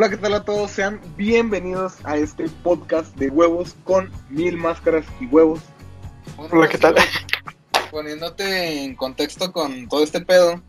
Hola, 0.00 0.08
¿qué 0.08 0.16
tal 0.16 0.32
a 0.32 0.44
todos? 0.46 0.70
Sean 0.70 0.98
bienvenidos 1.18 1.98
a 2.04 2.16
este 2.16 2.48
podcast 2.48 3.14
de 3.16 3.28
huevos 3.28 3.76
con 3.84 4.10
mil 4.30 4.56
máscaras 4.56 5.04
y 5.20 5.26
huevos. 5.26 5.60
Hola, 6.38 6.70
¿qué 6.70 6.78
tal? 6.78 6.94
Poniéndote 7.90 8.82
en 8.82 8.96
contexto 8.96 9.52
con 9.52 9.90
todo 9.90 10.02
este 10.02 10.22
pedo, 10.22 10.62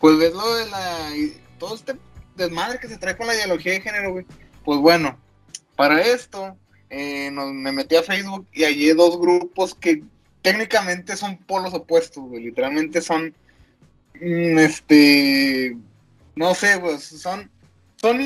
pues 0.00 0.18
ves 0.18 0.32
lo 0.34 0.52
de 0.56 0.66
la. 0.68 1.12
todo 1.58 1.76
este 1.76 1.94
desmadre 2.34 2.80
que 2.80 2.88
se 2.88 2.98
trae 2.98 3.16
con 3.16 3.28
la 3.28 3.36
ideología 3.36 3.70
de 3.70 3.82
género, 3.82 4.10
güey. 4.14 4.26
Pues 4.64 4.80
bueno, 4.80 5.16
para 5.76 6.02
esto 6.02 6.56
eh, 6.88 7.30
me 7.30 7.70
metí 7.70 7.94
a 7.94 8.02
Facebook 8.02 8.48
y 8.52 8.64
hallé 8.64 8.94
dos 8.94 9.20
grupos 9.20 9.76
que 9.76 10.02
técnicamente 10.42 11.16
son 11.16 11.36
polos 11.36 11.72
opuestos, 11.72 12.24
güey. 12.24 12.46
Literalmente 12.46 13.00
son. 13.00 13.32
Mm, 14.20 14.58
este. 14.58 15.76
No 16.34 16.52
sé, 16.56 16.78
güey. 16.78 16.98
Son 16.98 17.48
son 18.00 18.18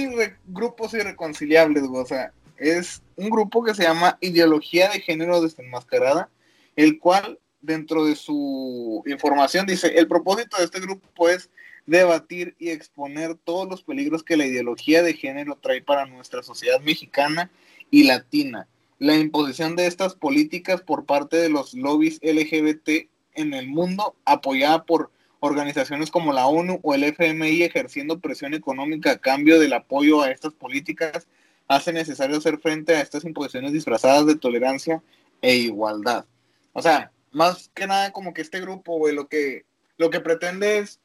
grupos 0.46 0.94
irreconciliables, 0.94 1.82
O 1.90 2.06
sea, 2.06 2.32
es 2.56 3.02
un 3.16 3.28
grupo 3.30 3.64
que 3.64 3.74
se 3.74 3.82
llama 3.82 4.18
Ideología 4.20 4.90
de 4.90 5.00
Género 5.00 5.40
Desenmascarada, 5.40 6.28
el 6.76 6.98
cual 6.98 7.38
dentro 7.60 8.04
de 8.04 8.14
su 8.14 9.02
información 9.06 9.66
dice, 9.66 9.98
el 9.98 10.06
propósito 10.06 10.56
de 10.58 10.64
este 10.64 10.80
grupo 10.80 11.28
es 11.28 11.50
debatir 11.86 12.54
y 12.58 12.70
exponer 12.70 13.34
todos 13.34 13.68
los 13.68 13.82
peligros 13.82 14.22
que 14.22 14.36
la 14.36 14.46
ideología 14.46 15.02
de 15.02 15.14
género 15.14 15.58
trae 15.60 15.82
para 15.82 16.06
nuestra 16.06 16.42
sociedad 16.42 16.80
mexicana 16.80 17.50
y 17.90 18.04
latina. 18.04 18.68
La 18.98 19.16
imposición 19.16 19.76
de 19.76 19.86
estas 19.86 20.14
políticas 20.14 20.82
por 20.82 21.04
parte 21.04 21.36
de 21.36 21.48
los 21.48 21.74
lobbies 21.74 22.20
LGBT 22.22 23.08
en 23.34 23.54
el 23.54 23.68
mundo, 23.68 24.14
apoyada 24.24 24.84
por 24.84 25.10
organizaciones 25.44 26.10
como 26.10 26.32
la 26.32 26.46
ONU 26.46 26.80
o 26.82 26.94
el 26.94 27.04
FMI 27.04 27.62
ejerciendo 27.62 28.20
presión 28.20 28.54
económica 28.54 29.12
a 29.12 29.18
cambio 29.18 29.60
del 29.60 29.72
apoyo 29.72 30.22
a 30.22 30.30
estas 30.30 30.54
políticas, 30.54 31.26
hace 31.68 31.92
necesario 31.92 32.38
hacer 32.38 32.58
frente 32.58 32.96
a 32.96 33.00
estas 33.00 33.24
imposiciones 33.24 33.72
disfrazadas 33.72 34.26
de 34.26 34.36
tolerancia 34.36 35.02
e 35.42 35.54
igualdad. 35.56 36.24
O 36.72 36.82
sea, 36.82 37.12
más 37.30 37.70
que 37.74 37.86
nada 37.86 38.12
como 38.12 38.32
que 38.32 38.42
este 38.42 38.60
grupo, 38.60 38.98
güey, 38.98 39.14
lo 39.14 39.28
que, 39.28 39.64
lo 39.96 40.10
que 40.10 40.20
pretende 40.20 40.78
es 40.78 41.00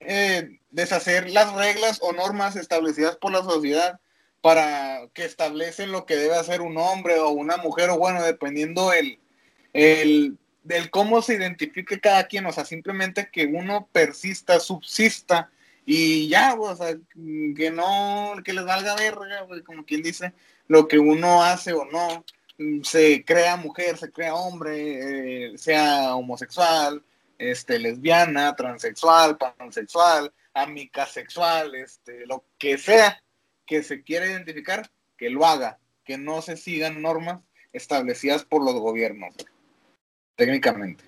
eh, 0.00 0.58
deshacer 0.70 1.30
las 1.30 1.54
reglas 1.54 1.98
o 2.02 2.12
normas 2.12 2.56
establecidas 2.56 3.16
por 3.16 3.32
la 3.32 3.42
sociedad 3.42 4.00
para 4.40 5.08
que 5.14 5.24
establecen 5.24 5.92
lo 5.92 6.06
que 6.06 6.16
debe 6.16 6.36
hacer 6.36 6.60
un 6.60 6.76
hombre 6.78 7.18
o 7.18 7.30
una 7.30 7.56
mujer, 7.56 7.90
o 7.90 7.98
bueno, 7.98 8.22
dependiendo 8.22 8.92
el, 8.92 9.18
el 9.72 10.38
del 10.68 10.90
cómo 10.90 11.22
se 11.22 11.34
identifique 11.34 11.98
cada 11.98 12.26
quien, 12.26 12.44
o 12.44 12.52
sea, 12.52 12.66
simplemente 12.66 13.30
que 13.32 13.46
uno 13.46 13.88
persista, 13.90 14.60
subsista 14.60 15.50
y 15.86 16.28
ya, 16.28 16.54
o 16.54 16.76
sea, 16.76 16.94
que 17.56 17.70
no, 17.70 18.34
que 18.44 18.52
les 18.52 18.66
valga 18.66 18.94
verga, 18.94 19.46
como 19.64 19.86
quien 19.86 20.02
dice, 20.02 20.34
lo 20.66 20.86
que 20.86 20.98
uno 20.98 21.42
hace 21.42 21.72
o 21.72 21.86
no, 21.86 22.22
se 22.84 23.24
crea 23.24 23.56
mujer, 23.56 23.96
se 23.96 24.12
crea 24.12 24.34
hombre, 24.34 25.52
eh, 25.54 25.58
sea 25.58 26.14
homosexual, 26.14 27.02
este, 27.38 27.78
lesbiana, 27.78 28.54
transexual, 28.54 29.38
pansexual, 29.38 30.30
amicasexual, 30.52 31.74
este, 31.76 32.26
lo 32.26 32.44
que 32.58 32.76
sea 32.76 33.22
que 33.64 33.82
se 33.82 34.02
quiera 34.02 34.26
identificar, 34.26 34.90
que 35.16 35.30
lo 35.30 35.46
haga, 35.46 35.78
que 36.04 36.18
no 36.18 36.42
se 36.42 36.58
sigan 36.58 37.00
normas 37.00 37.40
establecidas 37.72 38.44
por 38.44 38.62
los 38.62 38.74
gobiernos 38.74 39.34
técnicamente. 40.38 41.04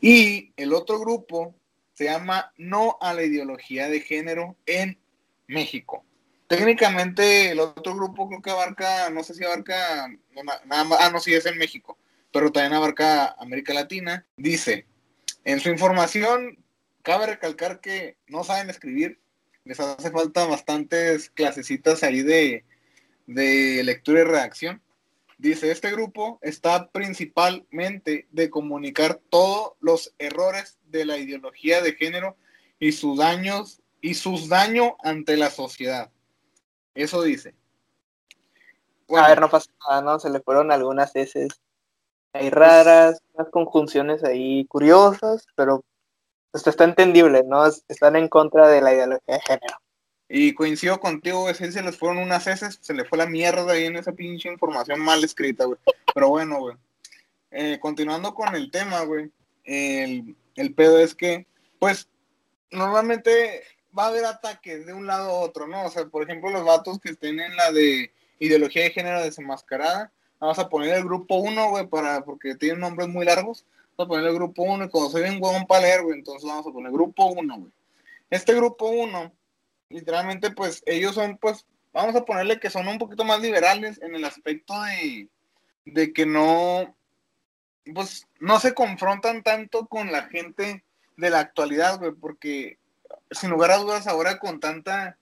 Y 0.00 0.52
el 0.56 0.72
otro 0.72 0.98
grupo 0.98 1.54
se 1.92 2.04
llama 2.04 2.52
No 2.56 2.96
a 3.00 3.12
la 3.12 3.22
ideología 3.22 3.88
de 3.88 4.00
género 4.00 4.56
en 4.64 4.98
México. 5.46 6.04
Técnicamente 6.48 7.50
el 7.50 7.60
otro 7.60 7.94
grupo 7.94 8.28
creo 8.28 8.40
que 8.40 8.50
abarca, 8.50 9.10
no 9.10 9.22
sé 9.22 9.34
si 9.34 9.44
abarca, 9.44 10.08
nada 10.64 10.84
más, 10.84 10.98
ah, 11.00 11.10
no, 11.10 11.20
sí 11.20 11.34
es 11.34 11.44
en 11.44 11.58
México, 11.58 11.98
pero 12.32 12.50
también 12.50 12.72
abarca 12.72 13.36
América 13.38 13.74
Latina. 13.74 14.26
Dice, 14.36 14.86
en 15.44 15.60
su 15.60 15.68
información, 15.68 16.58
cabe 17.02 17.26
recalcar 17.26 17.80
que 17.80 18.16
no 18.26 18.42
saben 18.42 18.70
escribir, 18.70 19.20
les 19.64 19.80
hace 19.80 20.10
falta 20.10 20.46
bastantes 20.46 21.28
clasecitas 21.30 22.02
ahí 22.02 22.22
de, 22.22 22.64
de 23.26 23.82
lectura 23.84 24.20
y 24.20 24.24
redacción. 24.24 24.82
Dice, 25.38 25.70
este 25.70 25.90
grupo 25.90 26.38
está 26.40 26.88
principalmente 26.88 28.26
de 28.30 28.48
comunicar 28.48 29.20
todos 29.28 29.74
los 29.80 30.14
errores 30.18 30.78
de 30.84 31.04
la 31.04 31.18
ideología 31.18 31.82
de 31.82 31.92
género 31.92 32.36
y 32.78 32.92
sus 32.92 33.18
daños 33.18 33.82
y 34.00 34.14
sus 34.14 34.48
daños 34.48 34.92
ante 35.02 35.36
la 35.36 35.50
sociedad. 35.50 36.10
Eso 36.94 37.22
dice. 37.22 37.54
A 39.08 39.28
ver, 39.28 39.40
no 39.40 39.50
pasa 39.50 39.70
nada, 39.88 40.02
¿no? 40.02 40.18
Se 40.18 40.30
le 40.30 40.40
fueron 40.40 40.72
algunas 40.72 41.14
S 41.14 41.48
ahí 42.32 42.50
raras, 42.50 43.22
unas 43.34 43.50
conjunciones 43.50 44.24
ahí 44.24 44.66
curiosas, 44.66 45.46
pero 45.54 45.84
esto 46.52 46.70
está 46.70 46.84
entendible, 46.84 47.42
¿no? 47.46 47.66
Están 47.66 48.16
en 48.16 48.28
contra 48.28 48.68
de 48.68 48.80
la 48.80 48.92
ideología 48.92 49.34
de 49.34 49.40
género. 49.40 49.76
Y 50.28 50.54
coincido 50.54 50.98
contigo, 50.98 51.48
ese 51.48 51.70
se 51.70 51.82
les 51.82 51.96
fueron 51.96 52.18
unas 52.18 52.46
heces, 52.46 52.78
se 52.80 52.94
le 52.94 53.04
fue 53.04 53.18
la 53.18 53.26
mierda 53.26 53.72
ahí 53.72 53.84
en 53.84 53.96
esa 53.96 54.12
pinche 54.12 54.48
información 54.50 55.00
mal 55.00 55.22
escrita, 55.22 55.64
güey. 55.64 55.78
Pero 56.12 56.28
bueno, 56.30 56.58
güey. 56.58 56.76
Eh, 57.52 57.78
continuando 57.80 58.34
con 58.34 58.54
el 58.56 58.70
tema, 58.70 59.02
güey. 59.02 59.30
El, 59.64 60.36
el 60.56 60.74
pedo 60.74 60.98
es 60.98 61.14
que, 61.14 61.46
pues, 61.78 62.08
normalmente 62.70 63.62
va 63.96 64.04
a 64.04 64.08
haber 64.08 64.24
ataques 64.24 64.84
de 64.84 64.92
un 64.92 65.06
lado 65.06 65.30
a 65.30 65.40
otro, 65.40 65.66
¿no? 65.66 65.84
O 65.84 65.90
sea, 65.90 66.06
por 66.06 66.22
ejemplo, 66.22 66.50
los 66.50 66.64
vatos 66.64 66.98
que 66.98 67.10
estén 67.10 67.40
en 67.40 67.56
la 67.56 67.70
de 67.72 68.10
ideología 68.38 68.82
de 68.82 68.90
género 68.90 69.22
desenmascarada, 69.22 70.12
vamos 70.38 70.58
a 70.58 70.68
poner 70.68 70.94
el 70.96 71.04
grupo 71.04 71.36
1, 71.36 71.70
güey, 71.70 71.86
para, 71.86 72.22
porque 72.24 72.54
tienen 72.56 72.80
nombres 72.80 73.08
muy 73.08 73.24
largos, 73.24 73.64
vamos 73.96 74.06
a 74.06 74.08
poner 74.08 74.26
el 74.28 74.34
grupo 74.34 74.62
1 74.62 74.84
y 74.84 74.88
cuando 74.88 75.10
soy 75.10 75.22
bien 75.22 75.38
huevón 75.40 75.66
para 75.66 75.82
leer, 75.82 76.02
güey, 76.02 76.18
entonces 76.18 76.46
vamos 76.46 76.66
a 76.66 76.72
poner 76.72 76.92
grupo 76.92 77.26
1, 77.26 77.58
güey. 77.58 77.72
Este 78.28 78.54
grupo 78.54 78.88
1 78.88 79.32
literalmente, 79.88 80.50
pues 80.50 80.82
ellos 80.86 81.14
son, 81.14 81.38
pues, 81.38 81.66
vamos 81.92 82.14
a 82.14 82.24
ponerle 82.24 82.60
que 82.60 82.70
son 82.70 82.88
un 82.88 82.98
poquito 82.98 83.24
más 83.24 83.40
liberales 83.40 84.00
en 84.02 84.14
el 84.14 84.24
aspecto 84.24 84.74
de, 84.82 85.28
de 85.84 86.12
que 86.12 86.26
no, 86.26 86.96
pues, 87.94 88.26
no 88.40 88.60
se 88.60 88.74
confrontan 88.74 89.42
tanto 89.42 89.86
con 89.86 90.12
la 90.12 90.24
gente 90.24 90.84
de 91.16 91.30
la 91.30 91.40
actualidad, 91.40 91.98
güey, 91.98 92.12
porque 92.12 92.78
sin 93.30 93.50
lugar 93.50 93.70
a 93.70 93.78
dudas 93.78 94.06
ahora 94.06 94.38
con 94.38 94.60
tanta, 94.60 95.18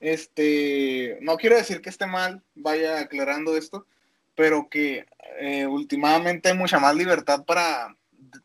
este, 0.00 1.18
no 1.22 1.36
quiero 1.36 1.56
decir 1.56 1.80
que 1.80 1.90
esté 1.90 2.06
mal, 2.06 2.42
vaya 2.54 3.00
aclarando 3.00 3.56
esto, 3.56 3.86
pero 4.34 4.68
que 4.68 5.06
eh, 5.40 5.66
últimamente 5.66 6.48
hay 6.50 6.56
mucha 6.56 6.78
más 6.78 6.94
libertad 6.94 7.44
para 7.44 7.96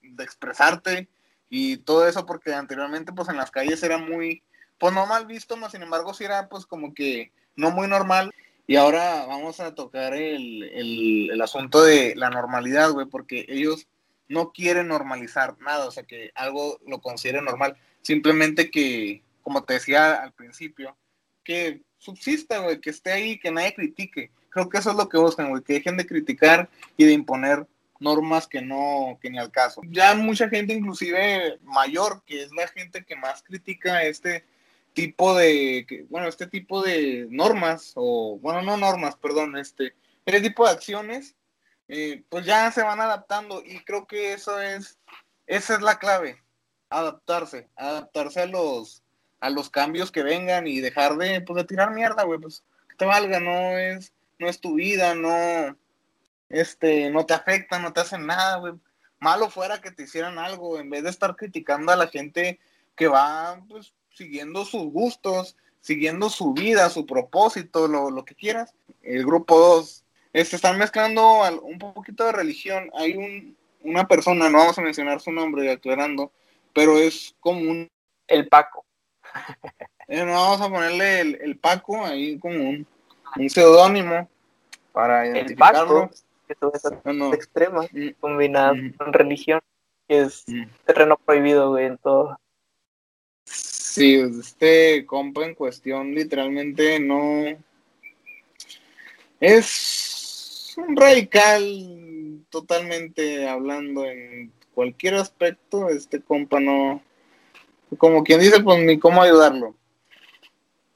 de 0.02 0.24
expresarte 0.24 1.10
y 1.50 1.78
todo 1.78 2.08
eso, 2.08 2.26
porque 2.26 2.54
anteriormente 2.54 3.12
pues 3.12 3.28
en 3.30 3.38
las 3.38 3.52
calles 3.52 3.84
era 3.84 3.98
muy, 3.98 4.44
pues 4.82 4.96
no 4.96 5.06
mal 5.06 5.28
visto, 5.28 5.56
más 5.58 5.74
sin 5.74 5.84
embargo 5.84 6.12
sí 6.12 6.24
era 6.24 6.50
pues 6.50 6.66
como 6.66 6.96
que 6.96 7.32
no 7.56 7.70
muy 7.70 7.88
normal. 7.88 8.34
Y 8.66 8.78
ahora 8.78 9.28
vamos 9.28 9.60
a 9.60 9.76
tocar 9.76 10.16
el, 10.16 11.40
asunto 11.40 11.84
de 11.84 12.16
la 12.16 12.32
normalidad, 12.32 12.90
güey, 12.90 13.06
porque 13.06 13.46
ellos 13.48 13.88
no 14.28 14.52
quieren 14.52 14.88
normalizar 14.88 15.56
nada, 15.60 15.88
o 15.88 15.92
sea, 15.92 16.04
que 16.04 16.32
algo 16.34 16.80
lo 16.88 17.00
consideren 17.00 17.46
normal. 17.46 17.78
Simplemente 18.02 18.72
que, 18.72 19.22
como 19.44 19.64
te 19.66 19.74
decía 19.76 20.16
al 20.16 20.34
principio, 20.34 20.98
que 21.44 21.84
subsista, 22.00 22.58
güey, 22.60 22.82
que 22.82 22.90
esté 22.90 23.12
ahí, 23.12 23.40
que 23.40 23.52
nadie 23.52 23.76
critique. 23.76 24.32
Creo 24.50 24.68
que 24.68 24.80
eso 24.80 24.90
es 24.90 24.96
lo 24.96 25.10
que 25.10 25.20
buscan, 25.20 25.50
güey, 25.50 25.62
que 25.62 25.74
dejen 25.74 25.98
de 25.98 26.08
criticar 26.08 26.70
y 26.98 27.06
de 27.06 27.14
imponer 27.14 27.68
normas 28.00 28.48
que 28.48 28.62
no, 28.62 29.20
que 29.22 29.30
ni 29.30 29.38
al 29.38 29.52
caso. 29.52 29.82
Ya 29.92 30.16
mucha 30.16 30.50
gente, 30.50 30.74
inclusive 30.74 31.60
mayor, 31.62 32.24
que 32.26 32.42
es 32.42 32.52
la 32.52 32.68
gente 32.68 33.06
que 33.06 33.16
más 33.16 33.44
critica 33.44 34.02
este 34.04 34.44
tipo 34.94 35.36
de, 35.36 36.06
bueno, 36.10 36.28
este 36.28 36.48
tipo 36.48 36.82
de 36.82 37.28
normas, 37.30 37.94
o 37.96 38.38
bueno, 38.40 38.62
no 38.62 38.78
normas, 38.78 39.16
perdón, 39.16 39.58
este, 39.58 39.96
este 40.26 40.42
tipo 40.42 40.66
de 40.66 40.72
acciones, 40.72 41.36
eh, 41.88 42.24
pues 42.30 42.46
ya 42.46 42.72
se 42.72 42.84
van 42.84 43.02
adaptando 43.02 43.62
y 43.66 43.80
creo 43.84 44.08
que 44.08 44.34
eso 44.34 44.62
es, 44.62 44.98
esa 45.48 45.76
es 45.76 45.82
la 45.82 46.00
clave, 46.00 46.42
adaptarse, 46.90 47.70
adaptarse 47.76 48.42
a 48.42 48.46
los, 48.46 49.04
a 49.40 49.50
los 49.50 49.70
cambios 49.70 50.12
que 50.12 50.24
vengan 50.24 50.68
y 50.68 50.80
dejar 50.80 51.18
de, 51.18 51.42
pues, 51.42 51.58
de 51.58 51.64
tirar 51.66 51.92
mierda, 51.92 52.24
güey, 52.24 52.40
pues 52.40 52.64
que 52.90 52.96
te 52.96 53.06
valga, 53.06 53.40
no 53.40 53.78
es, 53.78 54.14
no 54.40 54.48
es 54.48 54.60
tu 54.60 54.76
vida, 54.76 55.16
no, 55.16 55.78
este, 56.50 57.10
no 57.10 57.26
te 57.26 57.34
afecta, 57.34 57.80
no 57.80 57.94
te 57.94 58.02
hacen 58.02 58.26
nada, 58.26 58.58
güey. 58.58 58.74
Malo 59.20 59.50
fuera 59.50 59.82
que 59.82 59.92
te 59.92 60.04
hicieran 60.04 60.40
algo, 60.40 60.80
en 60.80 60.90
vez 60.90 61.04
de 61.04 61.10
estar 61.10 61.36
criticando 61.36 61.92
a 61.92 61.96
la 61.96 62.08
gente 62.08 62.60
que 62.96 63.08
va, 63.08 63.62
pues, 63.70 63.94
siguiendo 64.14 64.66
sus 64.66 64.84
gustos, 64.92 65.58
siguiendo 65.80 66.30
su 66.30 66.54
vida, 66.54 66.90
su 66.90 67.06
propósito, 67.06 67.88
lo, 67.88 68.24
que 68.26 68.36
quieras. 68.36 68.74
El 69.02 69.26
grupo 69.26 69.58
2, 69.58 70.06
este, 70.34 70.56
están 70.56 70.78
mezclando 70.78 71.42
un 71.62 71.80
poquito 71.80 72.26
de 72.26 72.32
religión. 72.32 72.90
Hay 72.94 73.18
un, 73.18 73.58
una 73.84 74.08
persona, 74.08 74.50
no 74.50 74.60
vamos 74.60 74.78
a 74.78 74.82
mencionar 74.82 75.20
su 75.20 75.32
nombre, 75.32 75.72
aclarando, 75.72 76.32
pero 76.74 76.98
es 76.98 77.36
como 77.40 77.60
un... 77.62 77.90
El 78.28 78.48
Paco. 78.48 78.86
Eh, 80.08 80.26
no 80.26 80.34
vamos 80.34 80.60
a 80.60 80.70
ponerle 80.70 81.22
el, 81.22 81.58
Paco 81.58 82.04
ahí 82.04 82.38
como 82.38 82.56
un, 82.56 82.86
un 83.38 83.50
seudónimo 83.50 84.30
para 84.92 85.26
identificarlo. 85.26 86.04
El 86.04 86.10
Paco, 86.10 86.16
que 86.48 86.54
es 86.78 87.34
extrema, 87.34 87.88
mm. 87.90 88.10
mm. 88.20 88.94
con 88.98 89.14
religión, 89.14 89.62
que 90.10 90.20
es 90.24 90.44
mm. 90.48 90.64
terreno 90.86 91.16
prohibido, 91.16 91.70
güey, 91.70 91.86
en 91.86 91.98
todo. 91.98 92.38
Sí, 93.92 94.16
este 94.16 95.06
compa 95.06 95.44
en 95.44 95.54
cuestión 95.54 96.16
literalmente 96.16 96.98
no 97.02 97.44
es 99.42 100.74
un 100.78 100.96
radical 100.96 102.40
totalmente 102.50 103.50
hablando 103.50 104.06
en 104.06 104.54
cualquier 104.74 105.16
aspecto, 105.16 105.90
este 105.90 106.22
compa 106.22 106.62
no, 106.62 107.04
como 107.98 108.24
quien 108.24 108.40
dice, 108.40 108.62
pues 108.62 108.80
ni 108.80 108.98
cómo 108.98 109.22
ayudarlo. 109.24 109.76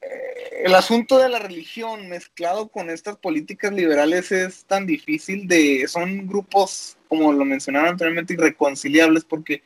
Eh, 0.02 0.64
el 0.64 0.74
asunto 0.74 1.18
de 1.18 1.28
la 1.28 1.40
religión 1.40 2.08
mezclado 2.08 2.70
con 2.70 2.90
estas 2.90 3.18
políticas 3.18 3.74
liberales 3.74 4.32
es 4.32 4.64
tan 4.64 4.86
difícil 4.86 5.50
de, 5.50 5.86
son 5.90 6.28
grupos, 6.28 6.98
como 7.10 7.34
lo 7.34 7.44
mencionaron 7.44 7.90
anteriormente, 7.90 8.36
irreconciliables 8.36 9.26
porque 9.26 9.64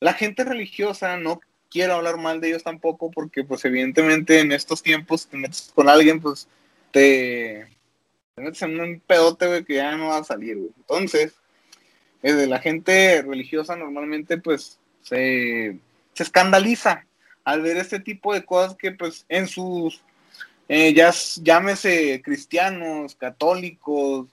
la 0.00 0.14
gente 0.14 0.42
religiosa 0.42 1.18
no 1.18 1.38
quiero 1.72 1.94
hablar 1.94 2.18
mal 2.18 2.40
de 2.40 2.48
ellos 2.48 2.62
tampoco 2.62 3.10
porque 3.10 3.44
pues 3.44 3.64
evidentemente 3.64 4.40
en 4.40 4.52
estos 4.52 4.82
tiempos 4.82 5.26
te 5.26 5.36
metes 5.36 5.72
con 5.74 5.88
alguien 5.88 6.20
pues 6.20 6.48
te 6.90 7.66
te 8.34 8.42
metes 8.42 8.62
en 8.62 8.80
un 8.80 9.00
pedote, 9.00 9.64
que 9.64 9.74
ya 9.74 9.96
no 9.96 10.08
va 10.08 10.18
a 10.18 10.24
salir, 10.24 10.56
güey. 10.56 10.70
Entonces, 10.78 11.34
de 12.22 12.46
la 12.46 12.60
gente 12.60 13.22
religiosa 13.22 13.76
normalmente, 13.76 14.38
pues, 14.38 14.78
se, 15.02 15.78
escandaliza 16.16 17.04
al 17.44 17.62
ver 17.62 17.76
este 17.76 18.00
tipo 18.00 18.32
de 18.32 18.44
cosas 18.44 18.76
que, 18.76 18.92
pues, 18.92 19.26
en 19.28 19.48
sus, 19.48 20.02
eh, 20.68 20.94
ya 20.94 21.12
llámese 21.42 22.22
cristianos, 22.22 23.16
católicos, 23.16 24.28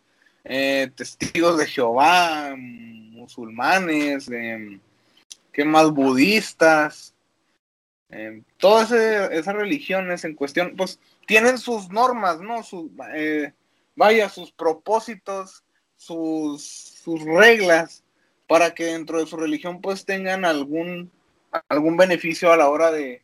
eh, 0.45 0.89
testigos 0.95 1.57
de 1.57 1.65
Jehová, 1.65 2.55
musulmanes, 2.57 4.29
eh, 4.31 4.79
¿qué 5.51 5.65
más? 5.65 5.91
Budistas, 5.91 7.13
eh, 8.09 8.41
todas 8.57 8.91
esas 8.91 9.55
religiones 9.55 10.25
en 10.25 10.35
cuestión, 10.35 10.75
pues, 10.75 10.99
tienen 11.27 11.57
sus 11.57 11.89
normas, 11.89 12.39
¿no? 12.39 12.63
Su, 12.63 12.91
vaya, 13.95 14.29
sus 14.29 14.51
propósitos, 14.51 15.63
sus, 15.95 16.63
sus 16.63 17.23
reglas, 17.23 18.03
para 18.49 18.73
que 18.73 18.85
dentro 18.85 19.19
de 19.19 19.27
su 19.27 19.37
religión 19.37 19.79
pues 19.79 20.05
tengan 20.05 20.43
algún, 20.43 21.11
algún 21.67 21.97
beneficio 21.97 22.51
a 22.51 22.57
la 22.57 22.67
hora 22.67 22.91
de, 22.91 23.21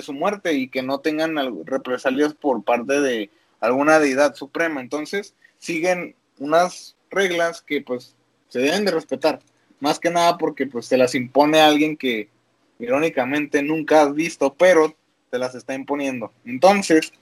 su 0.00 0.12
muerte 0.12 0.52
y 0.52 0.68
que 0.68 0.80
no 0.80 1.00
tengan 1.00 1.34
represalias 1.66 2.32
por 2.32 2.62
parte 2.62 3.00
de 3.00 3.30
alguna 3.58 3.98
deidad 3.98 4.36
suprema. 4.36 4.80
Entonces, 4.80 5.34
siguen 5.58 6.14
unas 6.38 6.94
reglas 7.10 7.62
que 7.62 7.80
pues 7.80 8.14
se 8.46 8.60
deben 8.60 8.84
de 8.84 8.92
respetar, 8.92 9.40
más 9.80 9.98
que 9.98 10.10
nada 10.10 10.38
porque 10.38 10.68
pues 10.68 10.86
se 10.86 10.96
las 10.96 11.16
impone 11.16 11.60
alguien 11.60 11.96
que 11.96 12.28
irónicamente 12.78 13.62
nunca 13.62 14.02
has 14.02 14.14
visto, 14.14 14.54
pero 14.54 14.94
te 15.30 15.38
las 15.38 15.54
está 15.54 15.74
imponiendo. 15.74 16.32
Entonces, 16.44 17.12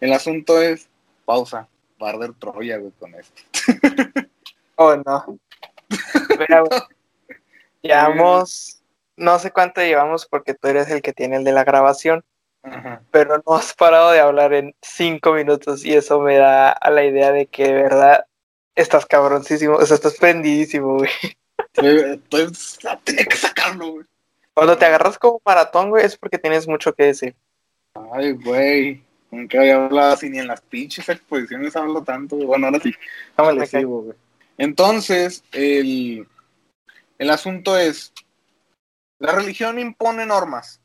el 0.00 0.12
asunto 0.12 0.60
es 0.60 0.88
pausa 1.24 1.68
barder 1.98 2.32
Troya, 2.34 2.78
güey, 2.78 2.92
con 2.98 3.14
esto. 3.14 3.42
oh, 4.76 4.96
no. 4.96 5.38
llevamos, 7.82 8.82
no 9.16 9.38
sé 9.38 9.50
cuánto 9.50 9.80
llevamos 9.80 10.26
porque 10.26 10.54
tú 10.54 10.68
eres 10.68 10.90
el 10.90 11.02
que 11.02 11.12
tiene 11.12 11.36
el 11.36 11.44
de 11.44 11.52
la 11.52 11.64
grabación, 11.64 12.24
pero 13.10 13.42
no 13.46 13.54
has 13.54 13.74
parado 13.74 14.10
de 14.12 14.20
hablar 14.20 14.54
en 14.54 14.74
cinco 14.80 15.34
minutos 15.34 15.84
y 15.84 15.94
eso 15.94 16.20
me 16.20 16.36
da 16.36 16.70
a 16.70 16.90
la 16.90 17.04
idea 17.04 17.30
de 17.30 17.46
que 17.46 17.64
de 17.64 17.74
verdad 17.74 18.26
estás 18.74 19.04
cabroncísimo, 19.04 19.76
o 19.76 19.84
sea, 19.86 19.96
estás 19.96 20.16
prendidísimo, 20.16 20.96
güey. 20.96 21.10
Tenía 23.04 23.24
que 23.26 23.36
sacarlo, 23.36 23.92
güey. 23.92 24.06
Cuando 24.54 24.78
te 24.78 24.84
agarras 24.84 25.18
como 25.18 25.42
maratón, 25.44 25.90
güey, 25.90 26.04
es 26.04 26.16
porque 26.16 26.38
tienes 26.38 26.68
mucho 26.68 26.94
que 26.94 27.06
decir. 27.06 27.34
Ay, 28.12 28.32
güey. 28.32 29.02
Nunca 29.30 29.58
había 29.58 29.84
hablado 29.84 30.12
así, 30.12 30.30
ni 30.30 30.38
en 30.38 30.46
las 30.46 30.60
pinches 30.60 31.08
exposiciones 31.08 31.74
hablo 31.74 32.04
tanto. 32.04 32.36
Bueno, 32.36 32.68
ahora 32.68 32.78
sí, 32.80 32.94
Entonces, 34.56 35.42
el, 35.50 36.28
el 37.18 37.30
asunto 37.30 37.76
es, 37.76 38.12
la 39.18 39.32
religión 39.32 39.80
impone 39.80 40.24
normas. 40.24 40.80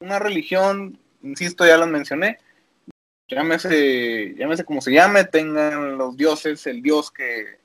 Una 0.00 0.20
religión, 0.20 0.98
insisto, 1.22 1.66
ya 1.66 1.76
lo 1.76 1.88
mencioné, 1.88 2.38
llámese, 3.28 4.34
llámese 4.36 4.64
como 4.64 4.80
se 4.80 4.92
llame, 4.92 5.24
tengan 5.24 5.98
los 5.98 6.16
dioses 6.16 6.66
el 6.66 6.82
dios 6.82 7.10
que, 7.10 7.58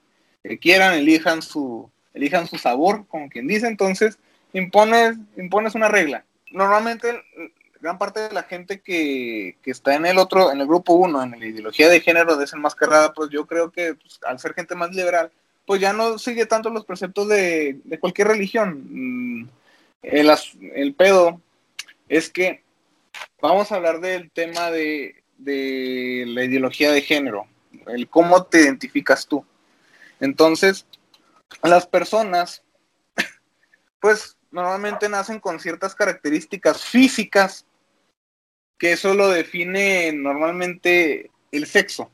quieran, 0.59 0.93
elijan 0.93 1.41
su, 1.41 1.91
elijan 2.13 2.47
su 2.47 2.57
sabor, 2.57 3.05
como 3.07 3.29
quien 3.29 3.47
dice, 3.47 3.67
entonces 3.67 4.17
impones, 4.53 5.17
impones 5.37 5.75
una 5.75 5.87
regla. 5.87 6.23
Normalmente 6.51 7.23
gran 7.81 7.97
parte 7.97 8.19
de 8.21 8.31
la 8.31 8.43
gente 8.43 8.79
que, 8.79 9.57
está 9.65 9.95
en 9.95 10.05
el 10.05 10.19
otro, 10.19 10.51
en 10.51 10.61
el 10.61 10.67
grupo 10.67 10.93
uno, 10.93 11.23
en 11.23 11.31
la 11.31 11.45
ideología 11.45 11.89
de 11.89 11.99
género 11.99 12.37
desenmascarada, 12.37 13.13
pues 13.13 13.29
yo 13.31 13.47
creo 13.47 13.71
que 13.71 13.95
pues, 13.95 14.19
al 14.25 14.39
ser 14.39 14.53
gente 14.53 14.75
más 14.75 14.91
liberal, 14.91 15.31
pues 15.65 15.81
ya 15.81 15.91
no 15.91 16.17
sigue 16.19 16.45
tanto 16.45 16.69
los 16.69 16.85
preceptos 16.85 17.27
de, 17.27 17.79
cualquier 17.99 18.27
religión. 18.27 18.83
Mm, 18.89 19.49
el, 20.03 20.31
el, 20.75 20.93
pedo 20.93 21.41
es 22.07 22.29
que 22.29 22.61
vamos 23.41 23.71
a 23.71 23.75
hablar 23.75 23.99
del 23.99 24.29
tema 24.29 24.69
de, 24.69 25.23
de 25.37 26.25
la 26.27 26.43
ideología 26.43 26.91
de 26.91 27.01
género, 27.01 27.47
el 27.87 28.07
cómo 28.07 28.43
te 28.43 28.61
identificas 28.61 29.25
tú. 29.25 29.43
Entonces, 30.19 30.85
las 31.63 31.87
personas, 31.87 32.63
pues 33.99 34.37
normalmente 34.51 35.09
nacen 35.09 35.39
con 35.39 35.59
ciertas 35.59 35.95
características 35.95 36.83
físicas 36.83 37.65
que 38.77 38.93
eso 38.93 39.13
lo 39.13 39.29
define 39.29 40.11
normalmente 40.11 41.31
el 41.51 41.67
sexo. 41.67 42.09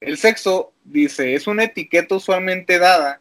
El 0.00 0.16
sexo, 0.18 0.72
dice, 0.84 1.34
es 1.34 1.46
una 1.46 1.64
etiqueta 1.64 2.14
usualmente 2.14 2.78
dada 2.78 3.20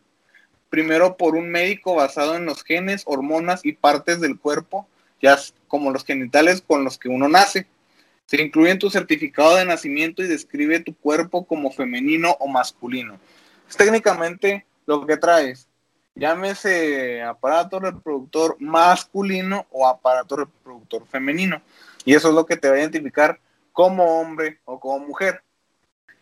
primero 0.70 1.18
por 1.18 1.36
un 1.36 1.50
médico 1.50 1.96
basado 1.96 2.36
en 2.36 2.46
los 2.46 2.64
genes, 2.64 3.04
hormonas 3.06 3.62
y 3.66 3.74
partes 3.74 4.22
del 4.22 4.40
cuerpo, 4.40 4.88
ya 5.22 5.38
como 5.68 5.92
los 5.92 6.06
genitales 6.06 6.62
con 6.62 6.84
los 6.84 6.98
que 6.98 7.10
uno 7.10 7.28
nace. 7.28 7.68
Se 8.28 8.42
incluye 8.42 8.72
en 8.72 8.80
tu 8.80 8.92
certificado 8.92 9.56
de 9.56 9.66
nacimiento 9.66 10.22
y 10.22 10.28
describe 10.28 10.80
tu 10.80 10.96
cuerpo 10.96 11.46
como 11.46 11.72
femenino 11.72 12.38
o 12.40 12.48
masculino. 12.48 13.20
Es 13.68 13.76
técnicamente 13.76 14.66
lo 14.86 15.06
que 15.06 15.18
traes. 15.18 15.69
Llámese 16.20 17.24
aparato 17.24 17.80
reproductor 17.80 18.58
masculino 18.60 19.66
o 19.72 19.88
aparato 19.88 20.36
reproductor 20.36 21.08
femenino. 21.08 21.62
Y 22.04 22.14
eso 22.14 22.28
es 22.28 22.36
lo 22.36 22.46
que 22.46 22.58
te 22.58 22.70
va 22.70 22.76
a 22.76 22.80
identificar 22.80 23.40
como 23.72 24.20
hombre 24.20 24.60
o 24.66 24.80
como 24.82 25.08
mujer. 25.08 25.42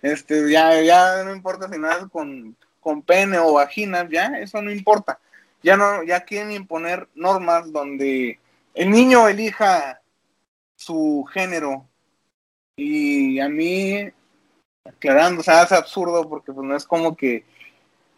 Este, 0.04 0.52
ya, 0.52 0.80
ya 0.84 1.24
no 1.24 1.34
importa 1.34 1.68
si 1.68 1.80
nada 1.80 2.08
con, 2.10 2.56
con 2.80 3.02
pene 3.02 3.40
o 3.40 3.54
vagina, 3.54 4.08
ya, 4.08 4.38
eso 4.40 4.62
no 4.62 4.72
importa. 4.72 5.20
Ya 5.64 5.76
no, 5.76 6.04
ya 6.04 6.20
quieren 6.22 6.52
imponer 6.52 7.08
normas 7.16 7.72
donde 7.72 8.40
el 8.76 8.92
niño 8.92 9.28
elija 9.28 10.00
su 10.76 11.28
género. 11.34 11.88
Y 12.76 13.40
a 13.40 13.50
mí, 13.50 14.12
aclarando, 14.86 15.42
o 15.42 15.44
sea, 15.44 15.64
es 15.64 15.72
absurdo 15.72 16.30
porque 16.30 16.54
pues 16.54 16.68
no 16.68 16.76
es 16.76 16.86
como 16.86 17.18
que 17.18 17.44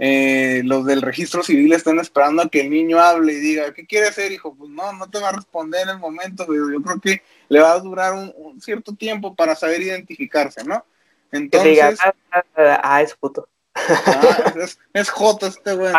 eh, 0.02 0.62
los 0.64 0.86
del 0.86 1.02
registro 1.02 1.44
civil 1.44 1.74
están 1.74 2.00
esperando 2.00 2.42
a 2.42 2.50
que 2.50 2.62
el 2.62 2.70
niño 2.70 3.00
hable 3.00 3.34
y 3.34 3.40
diga, 3.40 3.74
¿qué 3.74 3.86
quiere 3.86 4.08
hacer, 4.08 4.32
hijo? 4.32 4.56
Pues 4.56 4.72
no, 4.72 4.94
no 4.94 5.10
te 5.10 5.20
va 5.20 5.30
a 5.30 5.34
responder 5.34 5.82
en 5.84 5.90
el 5.90 6.00
momento, 6.00 6.46
yo 6.48 6.82
creo 6.82 7.02
que 7.02 7.22
le 7.50 7.60
va 7.60 7.74
a 7.74 7.80
durar 7.80 8.14
un, 8.14 8.62
cierto 8.62 8.96
tiempo 8.96 9.36
para 9.36 9.56
saber 9.56 9.82
identificarse, 9.82 10.64
¿no? 10.64 10.86
Entonces... 11.34 12.00
ah, 12.02 12.14
ah, 12.32 12.82
ah 12.82 13.02
es 13.02 13.14
puto. 13.14 13.50
Ah, 13.76 14.54
es, 14.56 14.80
es 14.94 15.10
Joto 15.10 15.48
este 15.48 15.74
güey. 15.74 15.94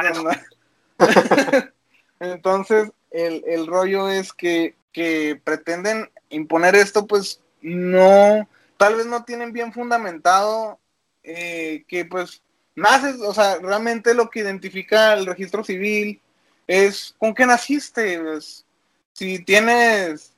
Entonces, 2.20 2.90
el, 3.10 3.44
el, 3.46 3.66
rollo 3.66 4.08
es 4.08 4.32
que, 4.32 4.74
que 4.92 5.40
pretenden 5.44 6.10
imponer 6.30 6.74
esto, 6.74 7.06
pues 7.06 7.40
no, 7.60 8.48
tal 8.76 8.96
vez 8.96 9.06
no 9.06 9.24
tienen 9.24 9.52
bien 9.52 9.72
fundamentado 9.72 10.78
eh, 11.22 11.84
que 11.86 12.06
pues 12.06 12.42
naces, 12.80 13.20
o 13.20 13.32
sea, 13.32 13.58
realmente 13.58 14.14
lo 14.14 14.28
que 14.30 14.40
identifica 14.40 15.14
el 15.14 15.26
registro 15.26 15.62
civil 15.62 16.20
es 16.66 17.14
con 17.18 17.34
qué 17.34 17.46
naciste. 17.46 18.18
Pues, 18.20 18.64
si 19.12 19.38
tienes, 19.44 20.32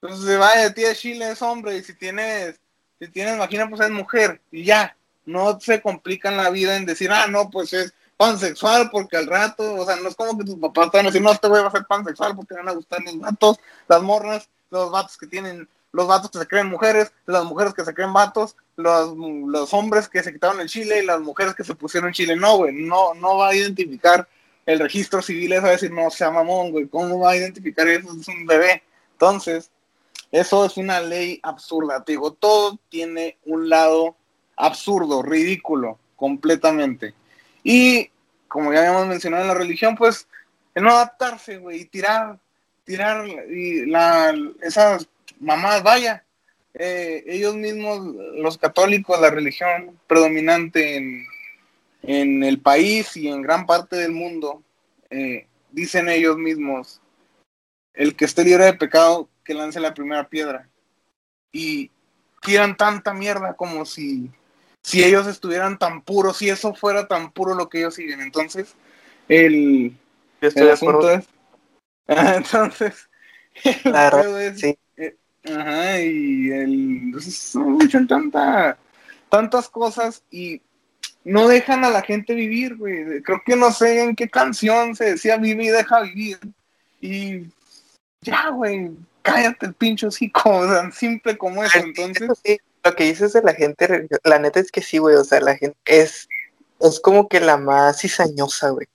pues 0.00 0.24
vaya, 0.38 0.74
tía 0.74 0.94
Chile 0.94 1.30
es 1.30 1.42
hombre, 1.42 1.76
y 1.76 1.82
si 1.84 1.94
tienes, 1.94 2.60
si 2.98 3.08
tienes 3.08 3.36
imagina 3.36 3.68
pues 3.68 3.80
es 3.80 3.90
mujer, 3.90 4.40
y 4.50 4.64
ya, 4.64 4.96
no 5.26 5.58
se 5.60 5.80
complican 5.80 6.36
la 6.36 6.50
vida 6.50 6.76
en 6.76 6.86
decir, 6.86 7.10
ah, 7.10 7.26
no, 7.26 7.50
pues 7.50 7.72
es 7.72 7.94
pansexual 8.16 8.90
porque 8.90 9.16
al 9.16 9.26
rato, 9.26 9.74
o 9.74 9.86
sea, 9.86 9.96
no 9.96 10.08
es 10.08 10.14
como 10.14 10.38
que 10.38 10.44
tus 10.44 10.56
papás 10.56 10.86
están 10.86 11.06
diciendo, 11.06 11.28
no, 11.28 11.34
este 11.34 11.48
güey 11.48 11.62
va 11.62 11.68
a 11.68 11.72
ser 11.72 11.86
pansexual 11.86 12.34
porque 12.36 12.54
van 12.54 12.68
a 12.68 12.72
gustar 12.72 13.00
los 13.02 13.18
gatos, 13.18 13.58
las 13.88 14.02
morras, 14.02 14.48
los 14.70 14.90
vatos 14.90 15.16
que 15.16 15.26
tienen 15.26 15.68
los 15.94 16.08
vatos 16.08 16.28
que 16.28 16.40
se 16.40 16.48
creen 16.48 16.66
mujeres, 16.66 17.12
las 17.24 17.44
mujeres 17.44 17.72
que 17.72 17.84
se 17.84 17.94
creen 17.94 18.12
vatos, 18.12 18.56
los, 18.74 19.16
los 19.16 19.72
hombres 19.72 20.08
que 20.08 20.24
se 20.24 20.32
quitaron 20.32 20.60
el 20.60 20.68
chile 20.68 21.00
y 21.00 21.06
las 21.06 21.20
mujeres 21.20 21.54
que 21.54 21.62
se 21.62 21.76
pusieron 21.76 22.12
chile. 22.12 22.34
No, 22.34 22.56
güey, 22.56 22.74
no, 22.74 23.14
no 23.14 23.36
va 23.36 23.50
a 23.50 23.54
identificar 23.54 24.28
el 24.66 24.80
registro 24.80 25.22
civil, 25.22 25.52
eso 25.52 25.62
va 25.62 25.68
a 25.68 25.72
decir, 25.72 25.92
no 25.92 26.10
sea 26.10 26.32
mamón, 26.32 26.72
güey, 26.72 26.88
¿cómo 26.88 27.20
va 27.20 27.30
a 27.30 27.36
identificar 27.36 27.86
eso? 27.86 28.08
Es 28.20 28.26
un 28.26 28.44
bebé. 28.44 28.82
Entonces, 29.12 29.70
eso 30.32 30.64
es 30.64 30.76
una 30.76 31.00
ley 31.00 31.38
absurda. 31.44 32.02
Te 32.02 32.12
digo, 32.12 32.32
todo 32.32 32.76
tiene 32.88 33.38
un 33.44 33.68
lado 33.68 34.16
absurdo, 34.56 35.22
ridículo, 35.22 36.00
completamente. 36.16 37.14
Y 37.62 38.10
como 38.48 38.72
ya 38.72 38.80
habíamos 38.80 39.06
mencionado 39.06 39.44
en 39.44 39.48
la 39.48 39.54
religión, 39.54 39.94
pues, 39.94 40.26
el 40.74 40.82
no 40.82 40.90
adaptarse, 40.90 41.58
güey, 41.58 41.82
y 41.82 41.84
tirar, 41.84 42.40
tirar 42.84 43.28
y 43.28 43.86
la, 43.86 44.34
esas 44.60 45.06
mamás, 45.44 45.82
vaya, 45.82 46.24
eh, 46.74 47.22
ellos 47.26 47.54
mismos, 47.54 48.00
los 48.34 48.58
católicos, 48.58 49.20
la 49.20 49.30
religión 49.30 49.98
predominante 50.06 50.96
en, 50.96 51.24
en 52.02 52.42
el 52.42 52.60
país 52.60 53.16
y 53.16 53.28
en 53.28 53.42
gran 53.42 53.64
parte 53.66 53.96
del 53.96 54.12
mundo, 54.12 54.62
eh, 55.10 55.46
dicen 55.70 56.08
ellos 56.08 56.36
mismos, 56.36 57.00
el 57.94 58.16
que 58.16 58.24
esté 58.24 58.44
libre 58.44 58.64
de 58.64 58.74
pecado, 58.74 59.28
que 59.44 59.54
lance 59.54 59.78
la 59.78 59.94
primera 59.94 60.28
piedra. 60.28 60.68
Y 61.52 61.90
tiran 62.42 62.76
tanta 62.76 63.14
mierda 63.14 63.54
como 63.54 63.86
si, 63.86 64.30
si 64.82 65.04
ellos 65.04 65.26
estuvieran 65.28 65.78
tan 65.78 66.02
puros, 66.02 66.38
si 66.38 66.50
eso 66.50 66.74
fuera 66.74 67.06
tan 67.06 67.30
puro 67.30 67.54
lo 67.54 67.68
que 67.68 67.78
ellos 67.78 67.94
siguen. 67.94 68.20
Entonces, 68.20 68.74
el, 69.28 69.96
el 70.40 70.70
asunto 70.70 71.10
es... 71.10 71.26
entonces, 72.08 73.08
el 73.62 74.58
sí. 74.58 74.76
Ajá, 75.44 76.00
y 76.00 76.50
el, 76.50 77.20
son 77.20 78.06
tanta, 78.08 78.78
tantas 79.28 79.68
cosas 79.68 80.22
y 80.30 80.62
no 81.24 81.48
dejan 81.48 81.84
a 81.84 81.90
la 81.90 82.02
gente 82.02 82.34
vivir, 82.34 82.76
güey. 82.76 83.22
Creo 83.22 83.42
que 83.44 83.56
no 83.56 83.72
sé 83.72 84.02
en 84.02 84.16
qué 84.16 84.28
canción 84.28 84.94
se 84.94 85.12
decía 85.12 85.36
vive 85.36 85.64
y 85.64 85.68
deja 85.68 86.00
vivir. 86.02 86.38
Y 87.00 87.46
ya, 88.20 88.50
güey, 88.50 88.92
cállate 89.22 89.66
el 89.66 89.74
pincho 89.74 90.08
así 90.08 90.30
como 90.30 90.66
tan 90.66 90.92
simple 90.92 91.36
como 91.36 91.64
eso. 91.64 91.78
Entonces, 91.78 92.28
lo 92.84 92.94
que 92.94 93.04
dices 93.04 93.32
de 93.32 93.42
la 93.42 93.54
gente, 93.54 94.08
la 94.24 94.38
neta 94.38 94.60
es 94.60 94.70
que 94.70 94.82
sí, 94.82 94.98
güey. 94.98 95.16
O 95.16 95.24
sea, 95.24 95.40
la 95.40 95.56
gente 95.56 95.76
es, 95.86 96.28
es 96.80 97.00
como 97.00 97.28
que 97.28 97.40
la 97.40 97.56
más 97.56 98.00
cizañosa, 98.00 98.70
güey. 98.70 98.86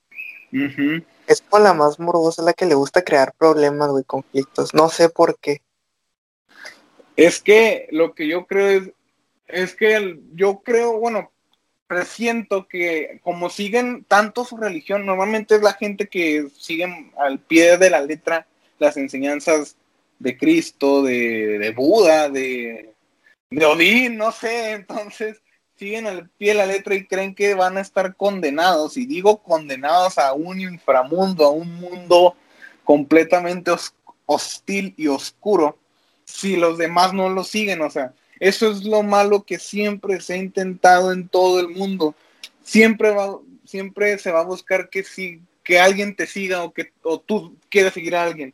Es 1.27 1.41
como 1.41 1.63
la 1.63 1.73
más 1.73 1.99
morbosa, 1.99 2.41
la 2.41 2.53
que 2.53 2.65
le 2.65 2.75
gusta 2.75 3.03
crear 3.03 3.33
problemas, 3.37 3.89
güey, 3.89 4.03
conflictos. 4.03 4.73
No 4.73 4.89
sé 4.89 5.09
por 5.09 5.37
qué. 5.39 5.61
Es 7.19 7.41
que 7.41 7.89
lo 7.91 8.13
que 8.13 8.29
yo 8.29 8.47
creo 8.47 8.69
es, 8.69 8.91
es 9.49 9.75
que 9.75 10.21
yo 10.35 10.61
creo, 10.63 10.97
bueno, 10.99 11.33
presiento 11.85 12.65
que 12.65 13.19
como 13.21 13.49
siguen 13.49 14.05
tanto 14.05 14.45
su 14.45 14.55
religión, 14.55 15.05
normalmente 15.05 15.55
es 15.55 15.61
la 15.61 15.73
gente 15.73 16.07
que 16.07 16.47
siguen 16.57 17.11
al 17.17 17.39
pie 17.39 17.77
de 17.77 17.89
la 17.89 17.99
letra 17.99 18.47
las 18.77 18.95
enseñanzas 18.95 19.75
de 20.17 20.37
Cristo, 20.37 21.03
de, 21.03 21.73
Buda, 21.75 22.29
de, 22.29 22.93
de 23.49 23.65
Odín, 23.65 24.15
no 24.15 24.31
sé, 24.31 24.71
entonces 24.71 25.41
siguen 25.75 26.07
al 26.07 26.29
pie 26.29 26.51
de 26.51 26.59
la 26.59 26.67
letra 26.67 26.95
y 26.95 27.05
creen 27.05 27.35
que 27.35 27.53
van 27.53 27.75
a 27.75 27.81
estar 27.81 28.15
condenados, 28.15 28.95
y 28.95 29.05
digo 29.05 29.43
condenados 29.43 30.17
a 30.17 30.31
un 30.31 30.61
inframundo, 30.61 31.43
a 31.43 31.51
un 31.51 31.81
mundo 31.81 32.37
completamente 32.85 33.71
hostil 34.25 34.93
y 34.95 35.07
oscuro, 35.07 35.77
si 36.29 36.55
los 36.55 36.77
demás 36.77 37.13
no 37.13 37.29
lo 37.29 37.43
siguen, 37.43 37.81
o 37.81 37.89
sea, 37.89 38.13
eso 38.39 38.71
es 38.71 38.83
lo 38.83 39.03
malo 39.03 39.43
que 39.43 39.59
siempre 39.59 40.21
se 40.21 40.33
ha 40.33 40.37
intentado 40.37 41.11
en 41.11 41.27
todo 41.27 41.59
el 41.59 41.69
mundo. 41.69 42.15
Siempre 42.63 43.11
va, 43.11 43.37
siempre 43.65 44.17
se 44.19 44.31
va 44.31 44.41
a 44.41 44.45
buscar 44.45 44.89
que 44.89 45.03
si 45.03 45.41
que 45.63 45.79
alguien 45.79 46.15
te 46.15 46.25
siga 46.25 46.63
o 46.63 46.73
que 46.73 46.91
o 47.03 47.19
tú 47.19 47.55
quieres 47.69 47.93
seguir 47.93 48.15
a 48.15 48.23
alguien. 48.23 48.53